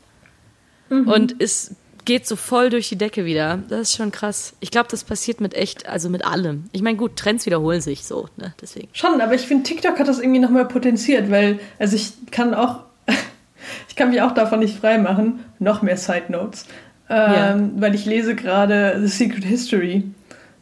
[0.89, 1.07] Mhm.
[1.07, 1.71] und ist,
[2.05, 3.59] geht so voll durch die Decke wieder.
[3.67, 4.53] Das ist schon krass.
[4.59, 6.65] Ich glaube, das passiert mit echt, also mit allem.
[6.71, 8.53] Ich meine, gut, Trends wiederholen sich so, ne?
[8.61, 8.87] Deswegen.
[8.93, 12.81] Schon, aber ich finde, TikTok hat das irgendwie nochmal potenziert, weil, also ich kann auch,
[13.89, 16.65] ich kann mich auch davon nicht freimachen, noch mehr Side Notes,
[17.09, 17.59] ähm, Ja.
[17.77, 20.03] weil ich lese gerade The Secret History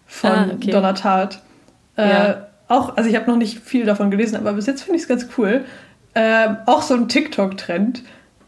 [0.08, 0.71] von Ah, okay.
[0.71, 1.41] Donna Tartt.
[1.97, 2.47] Äh, Ja.
[2.69, 5.08] Auch, also ich habe noch nicht viel davon gelesen, aber bis jetzt finde ich es
[5.08, 5.65] ganz cool.
[6.15, 8.01] Ähm, auch so ein TikTok-Trend.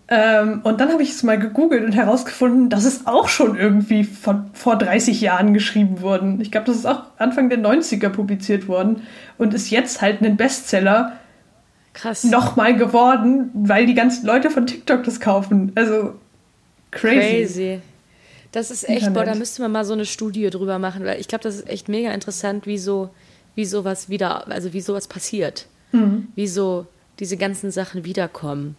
[0.08, 4.04] Ähm, und dann habe ich es mal gegoogelt und herausgefunden, dass es auch schon irgendwie
[4.04, 6.40] von vor 30 Jahren geschrieben worden.
[6.42, 9.02] Ich glaube, das ist auch Anfang der 90er publiziert worden
[9.38, 11.14] und ist jetzt halt ein Bestseller
[11.94, 12.24] Krass.
[12.24, 15.72] nochmal geworden, weil die ganzen Leute von TikTok das kaufen.
[15.74, 16.14] Also
[16.92, 17.18] crazy.
[17.18, 17.82] Crazy.
[18.52, 19.36] Das ist echt, boah, Internet.
[19.36, 21.90] da müsste man mal so eine Studie drüber machen, weil ich glaube, das ist echt
[21.90, 23.10] mega interessant, wie so,
[23.56, 25.68] wie sowas wieder, also wie sowas passiert.
[26.36, 26.88] Wie so
[27.20, 28.76] diese ganzen Sachen wiederkommen.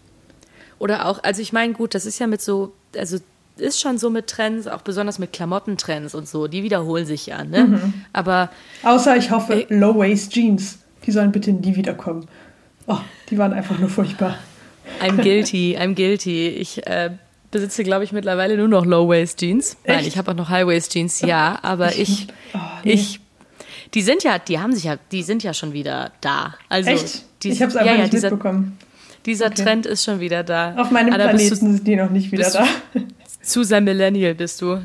[0.78, 3.18] Oder auch, also ich meine, gut, das ist ja mit so, also
[3.56, 7.42] ist schon so mit Trends, auch besonders mit Klamottentrends und so, die wiederholen sich ja,
[7.44, 7.92] ne?
[8.12, 8.50] Aber
[8.82, 9.66] Außer ich hoffe, Ey.
[9.70, 10.78] Low-Waist Jeans.
[11.06, 12.26] Die sollen bitte nie wiederkommen.
[12.86, 12.98] Oh,
[13.30, 14.36] die waren einfach nur furchtbar.
[15.02, 16.48] I'm guilty, I'm guilty.
[16.48, 17.10] Ich äh,
[17.50, 19.78] besitze, glaube ich, mittlerweile nur noch Low-Waist-Jeans.
[19.86, 22.92] Nein, ich habe auch noch High-Waist-Jeans, ja, aber ich, Oh, nee.
[22.92, 23.20] ich,
[23.94, 26.54] die sind ja, die haben sich ja, die sind ja schon wieder da.
[26.68, 27.24] Also, Echt?
[27.42, 28.78] Die, ich habe es einfach ja, ja, nicht dieser, mitbekommen.
[29.26, 29.64] Dieser Okay.
[29.64, 30.74] Trend ist schon wieder da.
[30.76, 32.66] Auf meinem Aber Planeten du sind die noch nicht wieder da.
[33.42, 34.80] zu sehr Millennial bist du.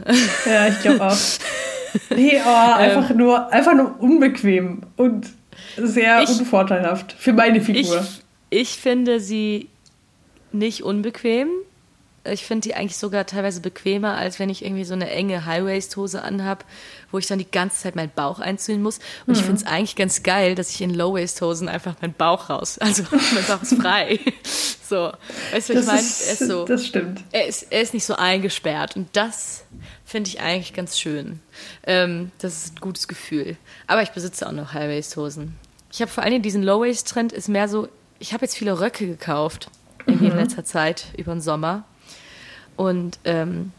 [0.46, 1.18] ja, ich glaube auch.
[2.16, 5.28] Nee, oh, einfach, nur, einfach nur unbequem und
[5.78, 8.06] sehr Ich- unvorteilhaft für meine Ich, Figur.
[8.50, 9.68] ich finde sie
[10.52, 11.48] nicht unbequem.
[12.24, 16.22] Ich finde die eigentlich sogar teilweise bequemer, als wenn ich irgendwie so eine enge High-Waist-Hose
[16.22, 16.66] anhab,
[17.12, 19.00] wo ich dann die ganze Zeit meinen Bauch einziehen muss.
[19.26, 22.78] Und ich finde es eigentlich ganz geil, dass ich in Low-Waist-Hosen einfach meinen Bauch raus,
[22.80, 24.20] also mein Bauch ist frei.
[24.92, 25.10] So,
[25.54, 26.00] weißt du, ich das, meine?
[26.00, 27.24] Er ist so, das stimmt.
[27.32, 29.64] er ist, er ist nicht so eingesperrt und das
[30.04, 31.40] finde ich eigentlich ganz schön.
[31.88, 33.56] Ähm, das ist ein gutes Gefühl.
[33.88, 35.56] Aber ich besitze auch noch High-Waist-Hosen.
[35.94, 37.88] Ich habe vor allen Dingen diesen Low-Waist-Trend ist mehr so,
[38.20, 39.70] ich habe jetzt viele Röcke gekauft,
[40.08, 41.86] in letzter Zeit, über den Sommer.
[42.82, 43.72] Und ähm,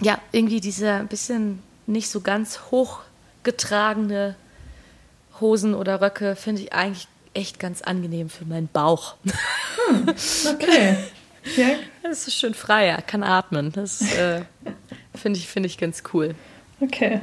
[0.00, 4.34] ja, irgendwie dieser ein bisschen nicht so ganz hochgetragene
[5.40, 9.14] Hosen oder Röcke finde ich eigentlich echt ganz angenehm für meinen Bauch.
[9.88, 10.96] Okay.
[11.56, 11.66] ja,
[12.10, 13.70] Es ist schön freier, kann atmen.
[13.72, 14.42] Das äh,
[15.14, 16.34] finde ich, finde ich ganz cool.
[16.80, 17.20] okay.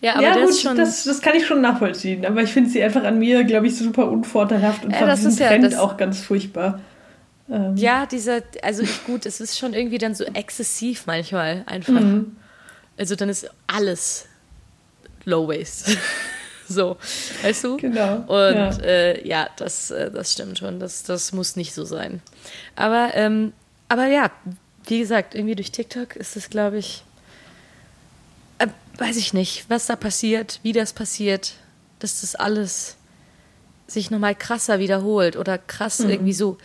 [0.00, 0.76] Ja, aber ja, der gut, ist schon.
[0.76, 2.24] das, das kann ich schon nachvollziehen.
[2.26, 5.20] Aber ich finde sie einfach an mir, glaube ich, super unvorteilhaft und Ja, von das
[5.20, 6.80] diesem ist ja- Trend das- auch ganz furchtbar.
[7.48, 11.92] Ähm, ja, dieser, also ich, gut, es ist schon irgendwie dann so exzessiv manchmal einfach.
[12.00, 12.36] Mhm.
[12.96, 14.26] Also dann ist alles
[15.24, 15.96] Low Waist.
[16.68, 16.96] so,
[17.42, 17.76] weißt du?
[17.76, 18.70] Genau, Und ja.
[18.70, 20.80] ja, äh, ja das, äh, das stimmt schon.
[20.80, 22.20] Das, das muss nicht so sein.
[22.74, 23.52] Aber, ähm,
[23.88, 24.30] aber ja,
[24.86, 27.04] wie gesagt, irgendwie durch TikTok ist es, glaube ich,
[28.58, 28.66] äh,
[28.98, 31.54] weiß ich nicht, was da passiert, wie das passiert,
[31.98, 32.96] dass das alles
[33.86, 36.10] sich nochmal krasser wiederholt oder krass Mhm.
[36.10, 36.58] irgendwie so,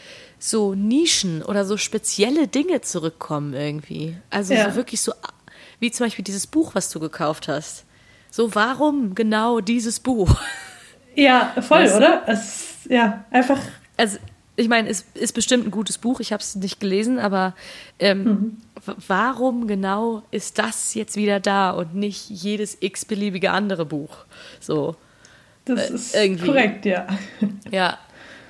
[0.43, 4.17] so Nischen oder so spezielle Dinge zurückkommen irgendwie.
[4.31, 4.71] Also Ja.
[4.71, 5.13] so wirklich so,
[5.79, 7.85] wie zum Beispiel dieses Buch, was du gekauft hast.
[8.31, 10.35] So, warum genau dieses Buch?
[11.15, 11.97] ja, voll, Weißt du?
[11.97, 12.23] oder?
[12.27, 13.59] Es, ja, einfach
[13.97, 14.17] Also,
[14.55, 17.53] ich meine, es ist bestimmt ein gutes Buch, ich habe es nicht gelesen, aber
[17.99, 18.57] ähm, mhm.
[19.07, 24.17] warum genau ist das jetzt wieder da und nicht jedes x-beliebige andere Buch?
[24.59, 24.95] So.
[25.65, 26.47] Das äh, ist irgendwie.
[26.47, 27.05] korrekt, ja.
[27.69, 27.99] Ja,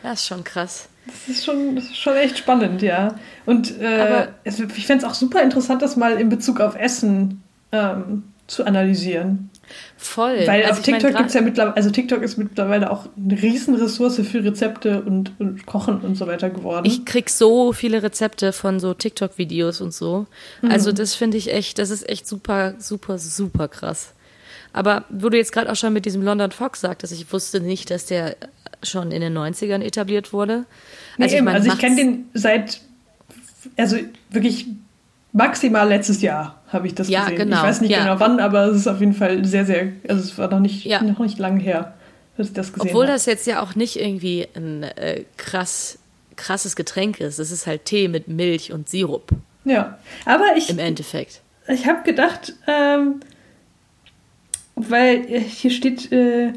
[0.03, 0.87] das ist schon krass.
[1.05, 3.15] Das ist schon, das ist schon echt spannend, ja.
[3.45, 7.41] Und äh, es, ich fände es auch super interessant, das mal in Bezug auf Essen
[7.71, 9.49] ähm, zu analysieren.
[9.97, 10.45] Voll.
[10.45, 14.21] Weil also auf TikTok gibt es ja mittlerweile, also TikTok ist mittlerweile auch eine Riesenressource
[14.27, 16.85] für Rezepte und, und Kochen und so weiter geworden.
[16.85, 20.27] Ich krieg so viele Rezepte von so TikTok-Videos und so.
[20.61, 20.71] Mhm.
[20.71, 24.13] Also das finde ich echt, das ist echt super, super, super krass.
[24.73, 27.91] Aber wo du jetzt gerade auch schon mit diesem London Fox sagtest, ich wusste nicht,
[27.91, 28.35] dass der
[28.83, 30.65] schon in den 90ern etabliert wurde.
[31.17, 32.81] Nee, also, ich, mein, also ich kenne den seit,
[33.77, 33.97] also
[34.29, 34.67] wirklich
[35.33, 37.37] maximal letztes Jahr habe ich das ja, gesehen.
[37.37, 38.03] Genau, ich weiß nicht ja.
[38.03, 40.85] genau wann, aber es ist auf jeden Fall sehr, sehr, also es war noch nicht,
[40.85, 41.01] ja.
[41.01, 41.93] noch nicht lang her,
[42.37, 43.13] dass ich das gesehen Obwohl habe.
[43.13, 45.99] das jetzt ja auch nicht irgendwie ein äh, krass,
[46.35, 47.39] krasses Getränk ist.
[47.39, 49.29] Es ist halt Tee mit Milch und Sirup.
[49.63, 50.69] Ja, aber ich.
[50.69, 51.41] Im Endeffekt.
[51.67, 53.19] Ich habe gedacht, ähm,
[54.75, 56.53] weil hier steht, äh,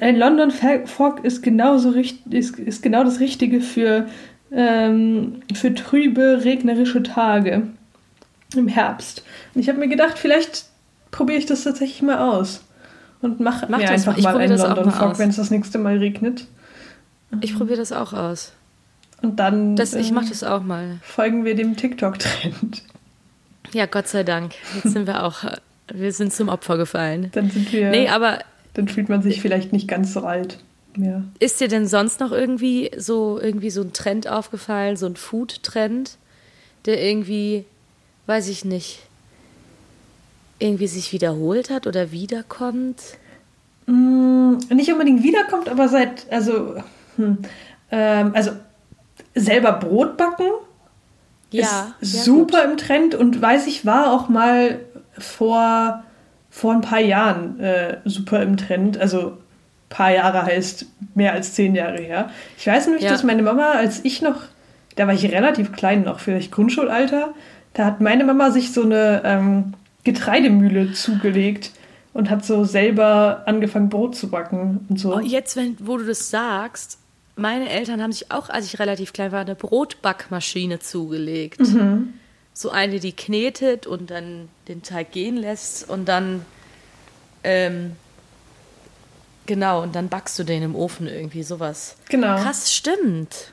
[0.00, 4.06] ein London Fog ist genauso ist, ist genau das Richtige für,
[4.52, 7.68] ähm, für trübe, regnerische Tage
[8.54, 9.24] im Herbst.
[9.54, 10.66] Und ich habe mir gedacht, vielleicht
[11.10, 12.62] probiere ich das tatsächlich mal aus.
[13.22, 15.98] Und mache Mach mir das, einfach mal einen London Fog, wenn es das nächste Mal
[15.98, 16.46] regnet.
[17.40, 18.52] Ich probiere das auch aus.
[19.22, 19.76] Und dann.
[19.76, 20.98] Das, ich mache das auch mal.
[21.02, 22.82] Folgen wir dem TikTok-Trend.
[23.72, 24.52] Ja, Gott sei Dank.
[24.74, 25.44] Jetzt sind wir auch.
[25.92, 27.30] Wir sind zum Opfer gefallen.
[27.32, 27.90] Dann sind wir.
[27.90, 28.40] Nee, aber.
[28.76, 30.58] Dann fühlt man sich vielleicht nicht ganz so alt.
[30.96, 31.22] Ja.
[31.38, 36.16] Ist dir denn sonst noch irgendwie so irgendwie so ein Trend aufgefallen, so ein Food-Trend,
[36.86, 37.64] der irgendwie
[38.26, 39.00] weiß ich nicht,
[40.58, 43.00] irgendwie sich wiederholt hat oder wiederkommt?
[43.86, 46.76] Mm, nicht unbedingt wiederkommt, aber seit, also,
[47.16, 47.38] hm,
[47.90, 48.52] ähm, also
[49.34, 50.50] selber Brot backen
[51.50, 52.70] ja, ist super gut.
[52.70, 54.80] im Trend und weiß ich, war auch mal
[55.18, 56.02] vor,
[56.56, 58.96] vor ein paar Jahren äh, super im Trend.
[58.96, 59.36] Also
[59.90, 62.30] paar Jahre heißt mehr als zehn Jahre her.
[62.56, 63.10] Ich weiß nämlich, ja.
[63.10, 64.36] dass meine Mama, als ich noch,
[64.94, 67.34] da war ich relativ klein noch, vielleicht Grundschulalter,
[67.74, 71.72] da hat meine Mama sich so eine ähm, Getreidemühle zugelegt
[72.14, 75.14] und hat so selber angefangen, Brot zu backen und so.
[75.14, 76.96] Oh, jetzt, wenn, wo du das sagst,
[77.36, 81.60] meine Eltern haben sich auch, als ich relativ klein war, eine Brotbackmaschine zugelegt.
[81.60, 82.14] Mhm.
[82.58, 86.46] So eine, die knetet und dann den Teig gehen lässt und dann
[87.44, 87.96] ähm,
[89.44, 91.96] genau, und dann backst du den im Ofen irgendwie, sowas.
[92.08, 92.36] Genau.
[92.36, 93.52] Krass, stimmt.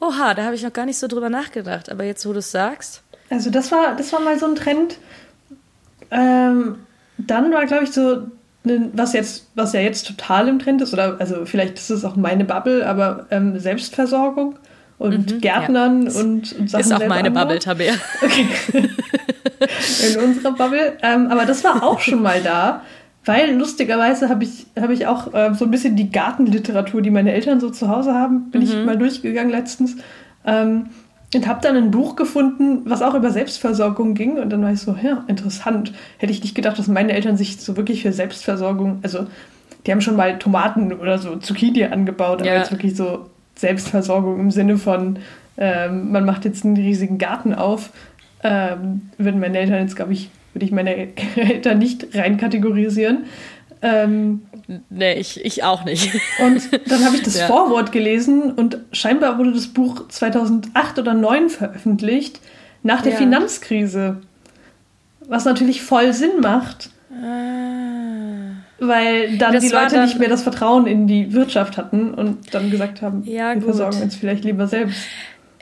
[0.00, 2.50] Oha, da habe ich noch gar nicht so drüber nachgedacht, aber jetzt, wo du es
[2.50, 3.02] sagst.
[3.30, 4.98] Also das war, das war mal so ein Trend.
[6.10, 6.80] Ähm,
[7.16, 8.26] dann war, glaube ich, so,
[8.64, 12.16] was jetzt, was ja jetzt total im Trend ist, oder also vielleicht ist es auch
[12.16, 14.58] meine Bubble, aber ähm, Selbstversorgung
[15.04, 16.20] und mhm, Gärtnern ja.
[16.20, 16.80] und, und Sachen.
[16.80, 17.30] Ist auch meine.
[17.30, 17.94] Bubble, Tabea.
[18.22, 18.46] Okay.
[20.08, 20.96] in unserer Bubble.
[21.02, 22.82] Ähm, aber das war auch schon mal da.
[23.26, 27.32] Weil lustigerweise habe ich, hab ich auch äh, so ein bisschen die Gartenliteratur, die meine
[27.32, 28.66] Eltern so zu Hause haben, bin mhm.
[28.66, 29.96] ich mal durchgegangen letztens.
[30.46, 30.86] Ähm,
[31.34, 34.38] und habe dann ein Buch gefunden, was auch über Selbstversorgung ging.
[34.38, 35.92] Und dann war ich so, ja, interessant.
[36.18, 39.26] Hätte ich nicht gedacht, dass meine Eltern sich so wirklich für Selbstversorgung, also
[39.84, 42.58] die haben schon mal Tomaten oder so Zucchini angebaut, aber ja.
[42.58, 45.18] jetzt wirklich so Selbstversorgung im Sinne von,
[45.56, 47.90] ähm, man macht jetzt einen riesigen Garten auf.
[48.42, 53.24] Ähm, würden meine Eltern jetzt, glaube ich, würde ich meine Eltern nicht rein kategorisieren.
[53.82, 54.42] Ähm,
[54.88, 56.14] nee, ich, ich auch nicht.
[56.38, 57.46] Und dann habe ich das ja.
[57.46, 62.40] Vorwort gelesen und scheinbar wurde das Buch 2008 oder 2009 veröffentlicht,
[62.82, 63.18] nach der ja.
[63.18, 64.22] Finanzkrise.
[65.26, 66.90] Was natürlich voll Sinn macht.
[67.12, 68.63] Ah.
[68.78, 72.52] Weil dann das die Leute dann, nicht mehr das Vertrauen in die Wirtschaft hatten und
[72.54, 74.98] dann gesagt haben, ja, wir versorgen uns vielleicht lieber selbst.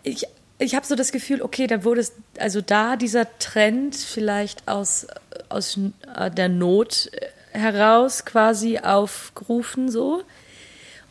[0.02, 0.26] Ich,
[0.58, 5.06] ich habe so das Gefühl, okay, da wurde es, also da dieser Trend vielleicht aus,
[5.48, 5.78] aus
[6.16, 7.10] äh, der Not
[7.50, 10.22] heraus quasi aufgerufen so.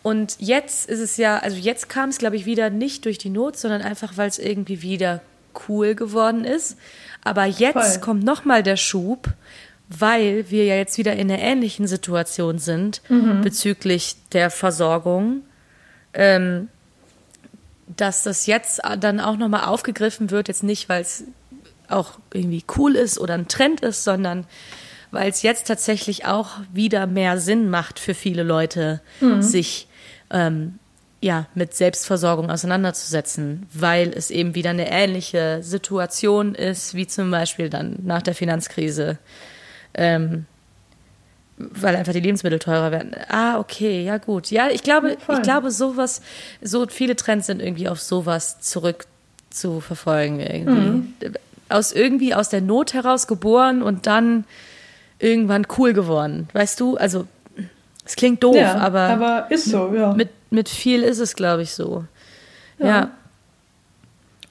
[0.03, 3.29] Und jetzt ist es ja, also jetzt kam es, glaube ich, wieder nicht durch die
[3.29, 5.21] Not, sondern einfach, weil es irgendwie wieder
[5.67, 6.77] cool geworden ist.
[7.23, 7.99] Aber jetzt Voll.
[7.99, 9.27] kommt nochmal der Schub,
[9.99, 13.41] weil wir ja jetzt wieder in einer ähnlichen Situation sind mhm.
[13.41, 15.41] bezüglich der Versorgung,
[16.13, 16.69] ähm,
[17.88, 21.25] dass das jetzt dann auch nochmal aufgegriffen wird, jetzt nicht, weil es
[21.89, 24.45] auch irgendwie cool ist oder ein Trend ist, sondern
[25.12, 29.41] weil es jetzt tatsächlich auch wieder mehr Sinn macht für viele Leute, mhm.
[29.41, 29.88] sich
[30.30, 30.80] ähm,
[31.19, 37.69] ja mit Selbstversorgung auseinanderzusetzen, weil es eben wieder eine ähnliche Situation ist, wie zum Beispiel
[37.69, 39.17] dann nach der Finanzkrise.
[39.93, 40.45] Ähm,
[41.58, 43.15] weil einfach die Lebensmittel teurer werden.
[43.30, 44.49] Ah, okay, ja gut.
[44.51, 45.36] Ja, ich glaube, voll.
[45.36, 46.21] ich glaube, sowas,
[46.62, 49.06] so viele Trends sind irgendwie auf sowas zurück
[49.49, 51.13] zu verfolgen irgendwie.
[51.69, 54.45] Aus irgendwie aus der Not heraus geboren und dann
[55.19, 56.49] irgendwann cool geworden.
[56.54, 56.97] Weißt du?
[56.97, 57.27] Also,
[58.06, 60.13] es klingt doof, ja, aber, aber ist so, ja.
[60.13, 62.06] mit, mit viel ist es, glaube ich, so.
[62.80, 63.12] Ja.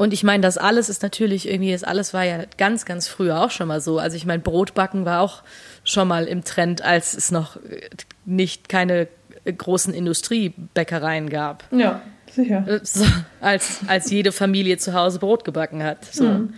[0.00, 3.42] Und ich meine, das alles ist natürlich irgendwie, das alles war ja ganz, ganz früher
[3.42, 3.98] auch schon mal so.
[3.98, 5.42] Also ich meine, Brotbacken war auch
[5.84, 7.82] schon mal im Trend, als es noch äh,
[8.24, 9.08] nicht keine
[9.44, 11.64] äh, großen Industriebäckereien gab.
[11.70, 12.64] ja, sicher.
[12.66, 13.04] Äh, So,
[13.42, 16.02] als, als jede Familie zu Hause Brot gebacken hat.
[16.06, 16.48] So.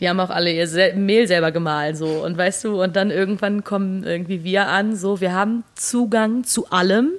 [0.00, 2.24] Die haben auch alle ihr Mehl selber gemahlen, so.
[2.24, 6.70] Und weißt du, und dann irgendwann kommen irgendwie wir an, so, wir haben Zugang zu
[6.70, 7.10] allem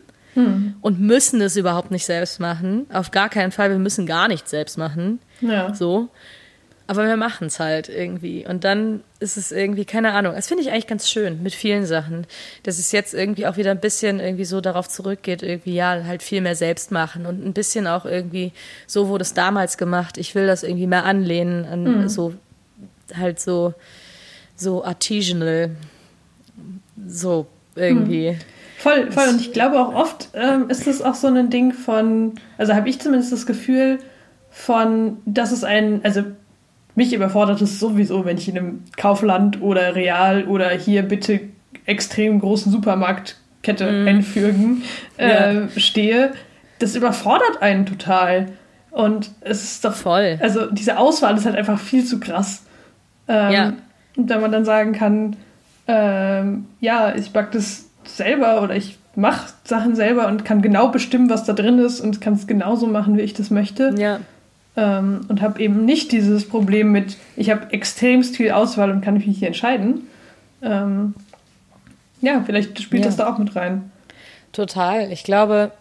[0.81, 2.87] und müssen es überhaupt nicht selbst machen.
[2.91, 5.19] Auf gar keinen Fall, wir müssen gar nichts selbst machen.
[5.41, 5.73] Ja.
[5.73, 6.09] So.
[6.87, 8.45] Aber wir machen es halt irgendwie.
[8.45, 11.85] Und dann ist es irgendwie, keine Ahnung, das finde ich eigentlich ganz schön mit vielen
[11.85, 12.27] Sachen.
[12.63, 16.21] Dass es jetzt irgendwie auch wieder ein bisschen irgendwie so darauf zurückgeht, irgendwie, ja, halt
[16.21, 18.51] viel mehr selbst machen und ein bisschen auch irgendwie,
[18.87, 20.17] so wurde es damals gemacht.
[20.17, 22.33] Ich will das irgendwie mehr anlehnen an so,
[23.17, 23.73] halt so,
[24.57, 25.71] so artisanal,
[27.07, 28.37] so irgendwie.
[28.79, 29.29] Voll, voll.
[29.29, 32.89] Und ich glaube auch oft ähm, ist es auch so ein Ding von, also habe
[32.89, 33.99] ich zumindest das Gefühl
[34.51, 36.23] von, dass es ein, also
[36.93, 41.39] mich überfordert es sowieso, wenn ich in einem Kaufland oder Real oder hier bitte
[41.85, 44.83] extrem großen Supermarktkette einfügen
[45.17, 46.33] äh, stehe.
[46.79, 48.47] Das überfordert einen total.
[48.91, 50.37] Und es ist doch Voll.
[50.41, 52.63] Also diese Auswahl ist halt einfach viel zu krass.
[53.27, 53.73] Ähm, Ja.
[54.17, 55.37] Und wenn man dann sagen kann,
[55.87, 61.29] ähm, ja, ich back das selber oder ich mache Sachen selber und kann genau bestimmen,
[61.29, 63.93] was da drin ist und kann es genauso machen, wie ich das möchte.
[63.97, 64.19] Ja.
[64.77, 69.15] Ähm, und habe eben nicht dieses Problem mit, ich habe extremst viel Auswahl und kann
[69.15, 70.07] mich nicht entscheiden.
[70.61, 71.13] Ähm,
[72.21, 73.07] ja, vielleicht spielt Ja.
[73.09, 73.91] das da auch mit rein.
[74.53, 75.11] Total.
[75.11, 75.71] Ich glaube,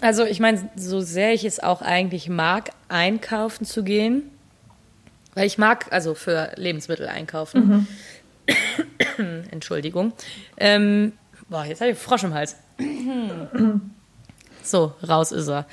[0.00, 4.22] also ich meine, so sehr ich es auch eigentlich mag, einkaufen zu gehen,
[5.34, 7.88] weil ich mag also für Lebensmittel einkaufen.
[9.50, 10.12] Entschuldigung.
[10.56, 11.12] Ähm,
[11.48, 12.56] boah, jetzt habe ich Frosch im Hals.
[14.62, 15.66] so, raus ist er.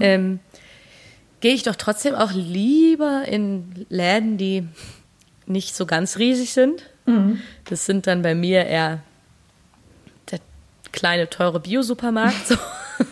[0.00, 0.40] ähm,
[1.44, 4.66] Gehe ich doch trotzdem auch lieber in Läden, die
[5.44, 6.88] nicht so ganz riesig sind.
[7.68, 9.00] Das sind dann bei mir eher
[10.30, 10.38] der
[10.90, 12.46] kleine, teure Bio-Supermarkt.
[12.46, 12.56] So.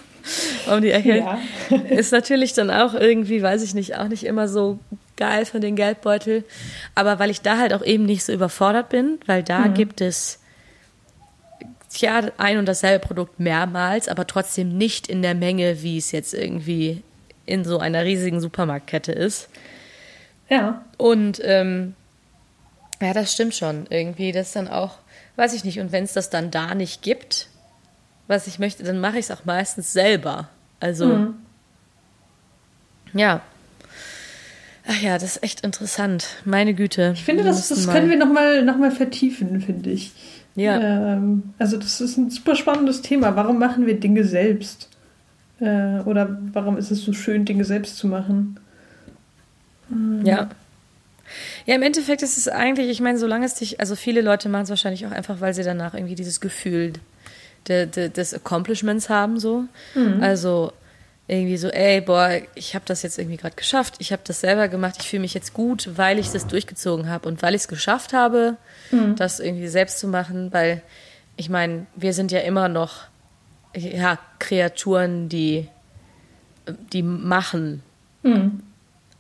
[0.73, 1.19] um die Ecke.
[1.19, 1.39] Ja.
[1.91, 4.79] Ist natürlich dann auch irgendwie, weiß ich nicht, auch nicht immer so
[5.19, 6.43] geil für den Geldbeutel.
[6.95, 10.39] Aber weil ich da halt auch eben nicht so überfordert bin, weil da gibt es
[11.99, 16.33] ja ein und dasselbe Produkt mehrmals, aber trotzdem nicht in der Menge, wie es jetzt
[16.33, 17.03] irgendwie
[17.53, 19.51] in so einer riesigen Supermarktkette ist.
[20.49, 21.95] Ja, Und ähm,
[23.01, 23.87] ja, das stimmt schon.
[23.91, 24.97] Irgendwie, das dann auch,
[25.37, 27.49] weiß ich nicht, und wenn es das dann da nicht gibt,
[28.27, 30.49] was ich möchte, dann mache ich es auch meistens selber.
[30.81, 31.35] Also,
[33.13, 33.43] ja.
[34.87, 36.27] Ach ja, das ist echt interessant.
[36.47, 37.13] Meine Güte.
[37.15, 40.13] ich finde, das, das können wir nochmal noch mal vertiefen, finde ich.
[40.55, 40.81] Ja.
[40.81, 43.37] Ähm, also das ist ein super spannendes Thema.
[43.37, 44.89] Warum machen wir Dinge selbst?
[45.63, 48.59] Äh, oder warum ist es so schön, Dinge selbst zu machen?
[50.25, 50.51] Ja.
[51.65, 54.65] Ja, im Endeffekt ist es eigentlich, ich meine, solange es dich, also viele Leute machen
[54.65, 56.95] es wahrscheinlich auch einfach, weil sie danach irgendwie dieses Gefühl
[57.69, 59.65] de, de, des Accomplishments haben, so.
[60.21, 60.73] Also
[61.29, 64.69] irgendwie so, ey, boah, ich habe das jetzt irgendwie gerade geschafft, ich habe das selber
[64.69, 67.69] gemacht, ich fühle mich jetzt gut, weil ich das durchgezogen habe und weil ich es
[67.69, 68.57] geschafft habe,
[69.17, 70.83] das irgendwie selbst zu machen, weil
[71.37, 73.05] ich meine, wir sind ja immer noch
[73.77, 75.69] ja, Kreaturen, die,
[76.93, 77.83] die machen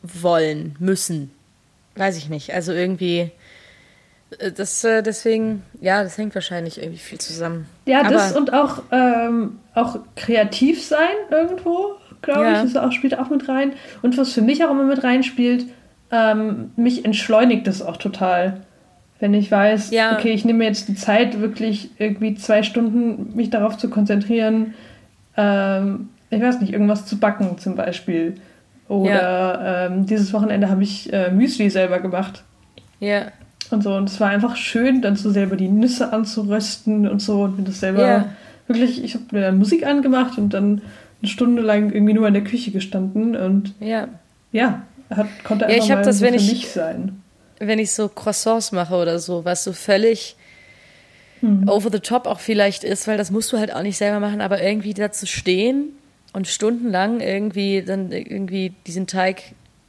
[0.02, 1.30] wollen, müssen.
[1.96, 2.54] Weiß ich nicht.
[2.54, 3.30] Also irgendwie,
[4.38, 7.66] äh, das, äh, deswegen, ja, das hängt wahrscheinlich irgendwie viel zusammen.
[7.86, 12.64] Ja, das Aber- und auch, ähm, auch kreativ sein irgendwo, glaube Ja.
[12.64, 13.72] ich, das auch, spielt auch mit rein.
[14.02, 15.66] Und was für mich auch immer mit reinspielt,
[16.10, 18.62] ähm, mich entschleunigt das auch total.
[19.22, 20.14] Wenn ich weiß, Ja.
[20.18, 24.74] okay, ich nehme mir jetzt die Zeit, wirklich irgendwie zwei Stunden mich darauf zu konzentrieren,
[25.36, 28.34] ähm, ich weiß nicht, irgendwas zu backen zum Beispiel.
[28.88, 32.42] Oder ähm, dieses Wochenende habe ich äh, Müsli selber gemacht.
[32.98, 33.26] Ja,
[33.70, 37.42] Und so, und es war einfach schön, dann so selber die Nüsse anzurösten und so
[37.42, 38.24] und mir das selber Ja.
[38.66, 40.82] wirklich, ich habe mir dann Musik angemacht und dann
[41.22, 44.08] eine Stunde lang irgendwie nur in der Küche gestanden und ja.
[44.50, 47.21] ja, hat, konnte Ja, einfach ich hab mal das, so für ich- mich sein.
[47.64, 50.36] Wenn ich so Croissants mache oder so, was so völlig
[51.66, 54.40] over the top auch vielleicht ist, weil das musst du halt auch nicht selber machen,
[54.40, 55.90] aber irgendwie da zu stehen
[56.32, 59.42] und stundenlang irgendwie dann irgendwie diesen Teig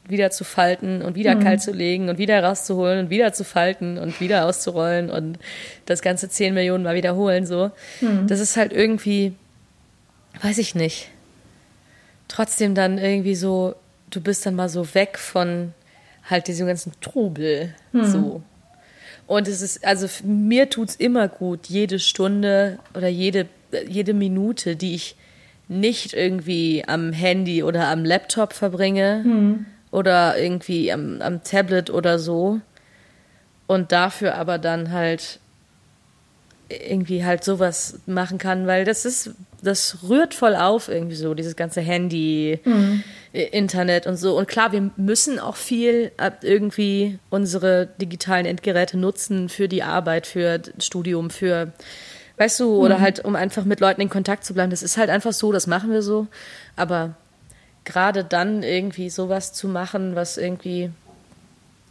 [0.07, 3.97] wieder zu falten und wieder kalt zu legen und wieder rauszuholen und wieder zu falten
[3.97, 5.38] und wieder auszurollen und
[5.86, 7.71] das ganze zehn Millionen Mal wiederholen, so.
[8.28, 9.34] Das ist halt irgendwie,
[10.41, 11.09] weiß ich nicht.
[12.28, 13.76] Trotzdem dann irgendwie so,
[14.09, 15.74] du bist dann mal so weg von
[16.30, 17.74] halt diesem ganzen Trubel,
[18.11, 18.41] so.
[19.28, 23.47] Und es ist, also mir tut's immer gut, jede Stunde oder jede,
[23.88, 25.15] jede Minute, die ich
[25.69, 29.24] nicht irgendwie am Handy oder am Laptop verbringe
[29.91, 32.59] oder irgendwie am, am Tablet oder so.
[33.65, 35.39] Und dafür aber dann halt
[36.74, 41.55] irgendwie halt sowas machen kann, weil das ist, das rührt voll auf irgendwie so, dieses
[41.55, 42.59] ganze Handy,
[43.34, 44.38] I- Internet und so.
[44.38, 50.28] Und klar, wir müssen auch viel äh, irgendwie unsere digitalen Endgeräte nutzen für die Arbeit,
[50.28, 51.71] für das Studium, für,
[52.38, 54.69] weißt du, oder halt, um einfach mit Leuten in Kontakt zu bleiben.
[54.71, 56.28] Das ist halt einfach so, das machen wir so.
[56.76, 57.15] Aber
[57.86, 60.89] gerade dann irgendwie sowas zu machen, was irgendwie,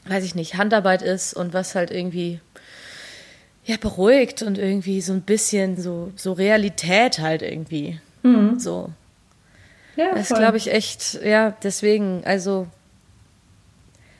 [0.07, 2.41] weiß ich nicht, Handarbeit ist und was halt irgendwie
[3.65, 8.01] ja, beruhigt und irgendwie so ein bisschen so, so Realität halt irgendwie.
[8.59, 8.91] So.
[9.97, 12.67] Ja, Das glaube ich echt, ja, deswegen, also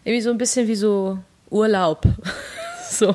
[0.05, 1.19] irgendwie so ein bisschen wie so
[1.51, 2.03] Urlaub.
[2.91, 3.15] so,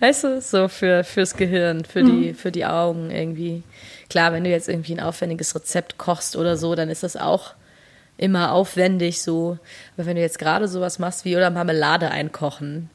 [0.00, 3.62] weißt du, so für, fürs Gehirn, für die, für die Augen irgendwie.
[4.08, 7.54] Klar, wenn du jetzt irgendwie ein aufwendiges Rezept kochst oder so, dann ist das auch
[8.18, 9.58] immer aufwendig so.
[9.96, 12.90] Aber wenn du jetzt gerade sowas machst wie oder Marmelade einkochen,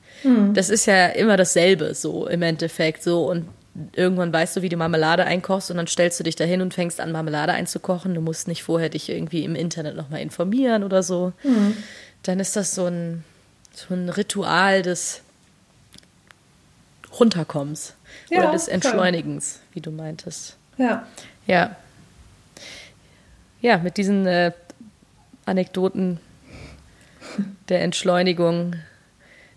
[0.54, 3.48] das ist ja immer dasselbe so im Endeffekt so und
[3.94, 7.00] irgendwann weißt du, wie du Marmelade einkochst und dann stellst du dich dahin und fängst
[7.02, 8.14] an Marmelade einzukochen.
[8.16, 11.34] Du musst nicht vorher dich irgendwie im Internet nochmal informieren oder so.
[12.24, 13.24] Dann ist das so ein,
[13.74, 15.22] so ein Ritual des
[17.20, 17.94] Runterkommens
[18.30, 18.74] Ja, oder des voll.
[18.76, 20.58] Entschleunigens, wie du meintest.
[20.78, 21.06] Ja.
[21.48, 21.76] Ja.
[23.62, 24.52] Ja, mit diesen äh,
[25.46, 26.20] Anekdoten
[27.70, 28.76] der Entschleunigung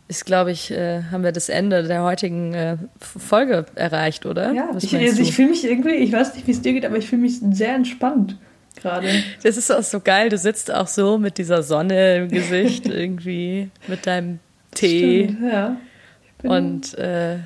[0.09, 4.53] ist, glaube ich, äh, haben wir das Ende der heutigen äh, Folge erreicht, oder?
[4.53, 6.87] Ja, Was ich, also ich fühle mich irgendwie, ich weiß nicht, wie es dir geht,
[6.87, 8.37] aber ich fühle mich sehr entspannt
[8.77, 9.09] gerade.
[9.43, 10.29] das ist auch so geil.
[10.31, 14.39] Du sitzt auch so mit dieser Sonne im Gesicht irgendwie, mit deinem
[14.75, 15.77] Tee Stimmt, ja.
[16.23, 17.37] Ich bin, und äh,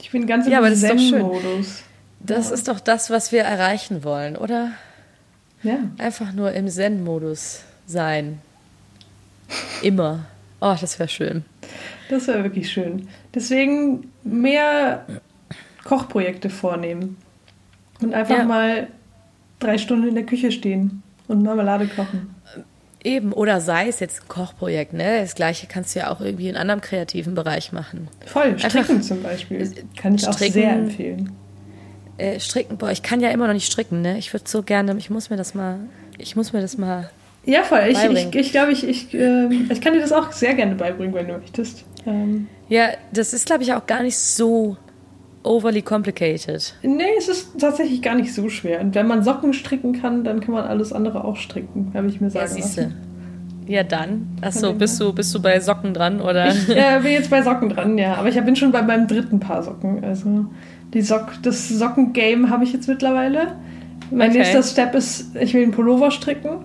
[0.00, 0.80] ich bin ganz im Ja, das.
[0.80, 1.82] Zen-Modus.
[2.20, 4.70] das ist doch das, was wir erreichen wollen, oder?
[5.62, 5.78] Ja.
[5.98, 8.40] Einfach nur im Zen-Modus sein.
[9.82, 10.26] Immer.
[10.64, 11.44] Oh, das wäre schön.
[12.08, 13.08] Das wäre wirklich schön.
[13.34, 15.04] Deswegen mehr
[15.84, 17.16] Kochprojekte vornehmen.
[18.00, 18.44] Und einfach Ja.
[18.44, 18.86] mal
[19.58, 22.34] drei Stunden in der Küche stehen und Marmelade kochen.
[23.04, 25.20] Eben, oder sei es jetzt ein Kochprojekt, ne?
[25.20, 28.06] Das gleiche kannst du ja auch irgendwie in einem anderen kreativen Bereich machen.
[28.26, 29.72] Voll, stricken Einfach- zum Beispiel.
[29.96, 31.32] Kann ich auch Stricken- sehr empfehlen.
[32.18, 34.18] Äh, stricken, boah, ich kann ja immer noch nicht stricken, ne?
[34.18, 35.80] Ich würde so gerne, ich muss mir das mal,
[36.18, 37.10] ich muss mir das mal.
[37.44, 37.80] Ja, voll.
[37.88, 38.30] Ich, Beibringen.
[38.32, 41.26] ich, ich glaube, ich, ich, ähm, ich kann dir das auch sehr gerne beibringen, wenn
[41.28, 41.84] du möchtest.
[42.06, 44.76] Ähm, Ja, das ist, glaube ich, auch gar nicht so
[45.42, 46.74] overly complicated.
[46.82, 48.80] nee, es ist tatsächlich gar nicht so schwer.
[48.80, 52.20] Und wenn man Socken stricken kann, dann kann man alles andere auch stricken, habe ich
[52.20, 52.80] mir Ja, sagen siehst du.
[52.82, 52.94] lassen.
[53.66, 54.26] Ja, dann.
[54.40, 56.48] Achso, bist du, bist du bei Socken dran, oder?
[56.48, 58.14] Ich äh, bin jetzt bei Socken dran, ja.
[58.14, 60.04] Aber ich bin schon bei meinem dritten Paar Socken.
[60.04, 60.46] Also
[60.94, 63.56] die Sock, das Socken-Game habe ich jetzt mittlerweile.
[64.10, 64.38] Mein Okay.
[64.38, 66.58] nächster Step ist, ich will einen Pullover stricken.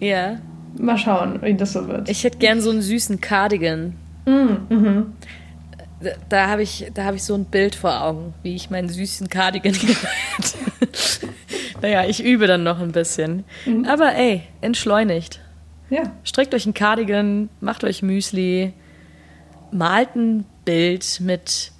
[0.00, 0.38] Ja.
[0.78, 2.08] Mal schauen, wie das so wird.
[2.08, 3.94] Ich hätte gern so einen süßen Cardigan.
[4.24, 5.12] Mm, mhm.
[6.00, 8.88] Da, da habe ich, da habe ich so ein Bild vor Augen, wie ich meinen
[8.88, 11.18] süßen Cardigan gewählt.
[11.82, 13.44] naja, ich übe dann noch ein bisschen.
[13.86, 15.40] Aber ey, entschleunigt.
[15.90, 18.72] Ja, Strickt euch ein Cardigan, macht euch Müsli,
[19.72, 21.72] malt ein Bild mit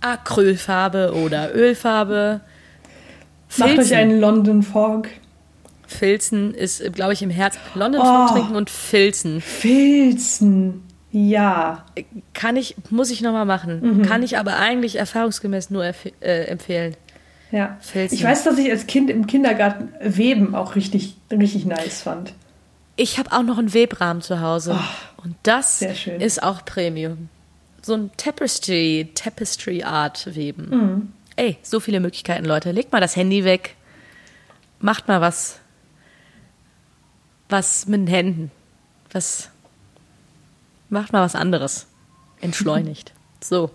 [0.00, 2.40] Acrylfarbe oder Ölfarbe.
[3.58, 3.96] macht euch Filzen.
[3.96, 5.08] einen London Fog.
[5.86, 7.58] Filzen ist, glaube ich, im Herz.
[7.74, 8.32] London Oh.
[8.32, 9.40] trinken und Filzen.
[9.40, 10.82] Filzen.
[11.12, 11.84] Ja.
[12.34, 14.02] Kann ich, muss ich nochmal machen.
[14.06, 15.92] Kann ich aber eigentlich erfahrungsgemäß nur äh,
[16.44, 16.96] empfehlen.
[17.52, 17.76] Ja.
[17.80, 18.16] Filzen.
[18.18, 22.34] Ich weiß, dass ich als Kind im Kindergarten Weben auch richtig, richtig nice fand.
[22.96, 24.78] Ich habe auch noch einen Webrahmen zu Hause.
[25.22, 27.28] und das ist auch Premium.
[27.82, 31.12] So ein Tapestry, Tapestry Art Weben.
[31.36, 32.72] Ey, so viele Möglichkeiten, Leute.
[32.72, 33.76] Legt mal das Handy weg.
[34.80, 35.60] Macht mal was.
[37.48, 38.50] Was mit den Händen.
[39.12, 39.50] Was.
[40.88, 41.86] Macht mal was anderes.
[42.40, 43.12] Entschleunigt.
[43.42, 43.70] so.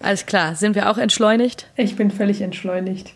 [0.00, 0.54] Alles klar.
[0.54, 1.66] Sind wir auch entschleunigt?
[1.76, 3.14] Ich bin völlig entschleunigt.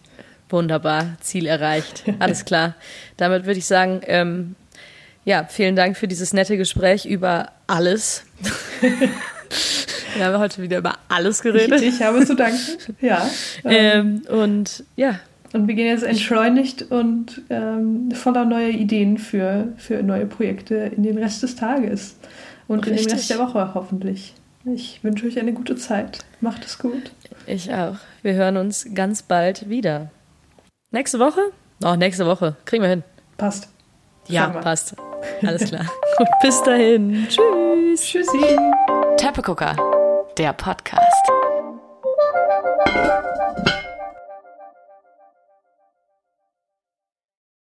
[0.48, 2.04] Wunderbar, Ziel erreicht.
[2.18, 2.74] Alles klar.
[3.16, 4.56] Damit würde ich sagen, ähm,
[5.24, 8.24] ja, vielen Dank für dieses nette Gespräch über alles.
[10.16, 11.80] Wir haben heute wieder über alles geredet.
[11.82, 12.58] Ich habe zu danken.
[13.00, 13.28] Ja.
[13.64, 15.20] Ähm, und ja,
[15.52, 21.02] Und wir gehen jetzt entschleunigt und ähm, voller neuer Ideen für, für neue Projekte in
[21.02, 22.16] den Rest des Tages
[22.68, 23.02] und Richtig.
[23.02, 24.34] in den Rest der Woche hoffentlich.
[24.64, 26.18] Ich wünsche euch eine gute Zeit.
[26.40, 27.12] Macht es gut.
[27.46, 27.96] Ich auch.
[28.22, 30.10] Wir hören uns ganz bald wieder.
[30.90, 31.40] Nächste Woche?
[31.82, 32.56] Oh, nächste Woche.
[32.64, 33.02] Kriegen wir hin.
[33.38, 33.68] Passt.
[34.28, 34.94] Ja, passt.
[35.42, 35.86] Alles klar.
[36.18, 37.26] Gut, bis dahin.
[37.28, 38.02] Tschüss.
[38.02, 38.56] Tschüssi.
[39.16, 39.76] Teppegucker,
[40.36, 41.49] der Podcast.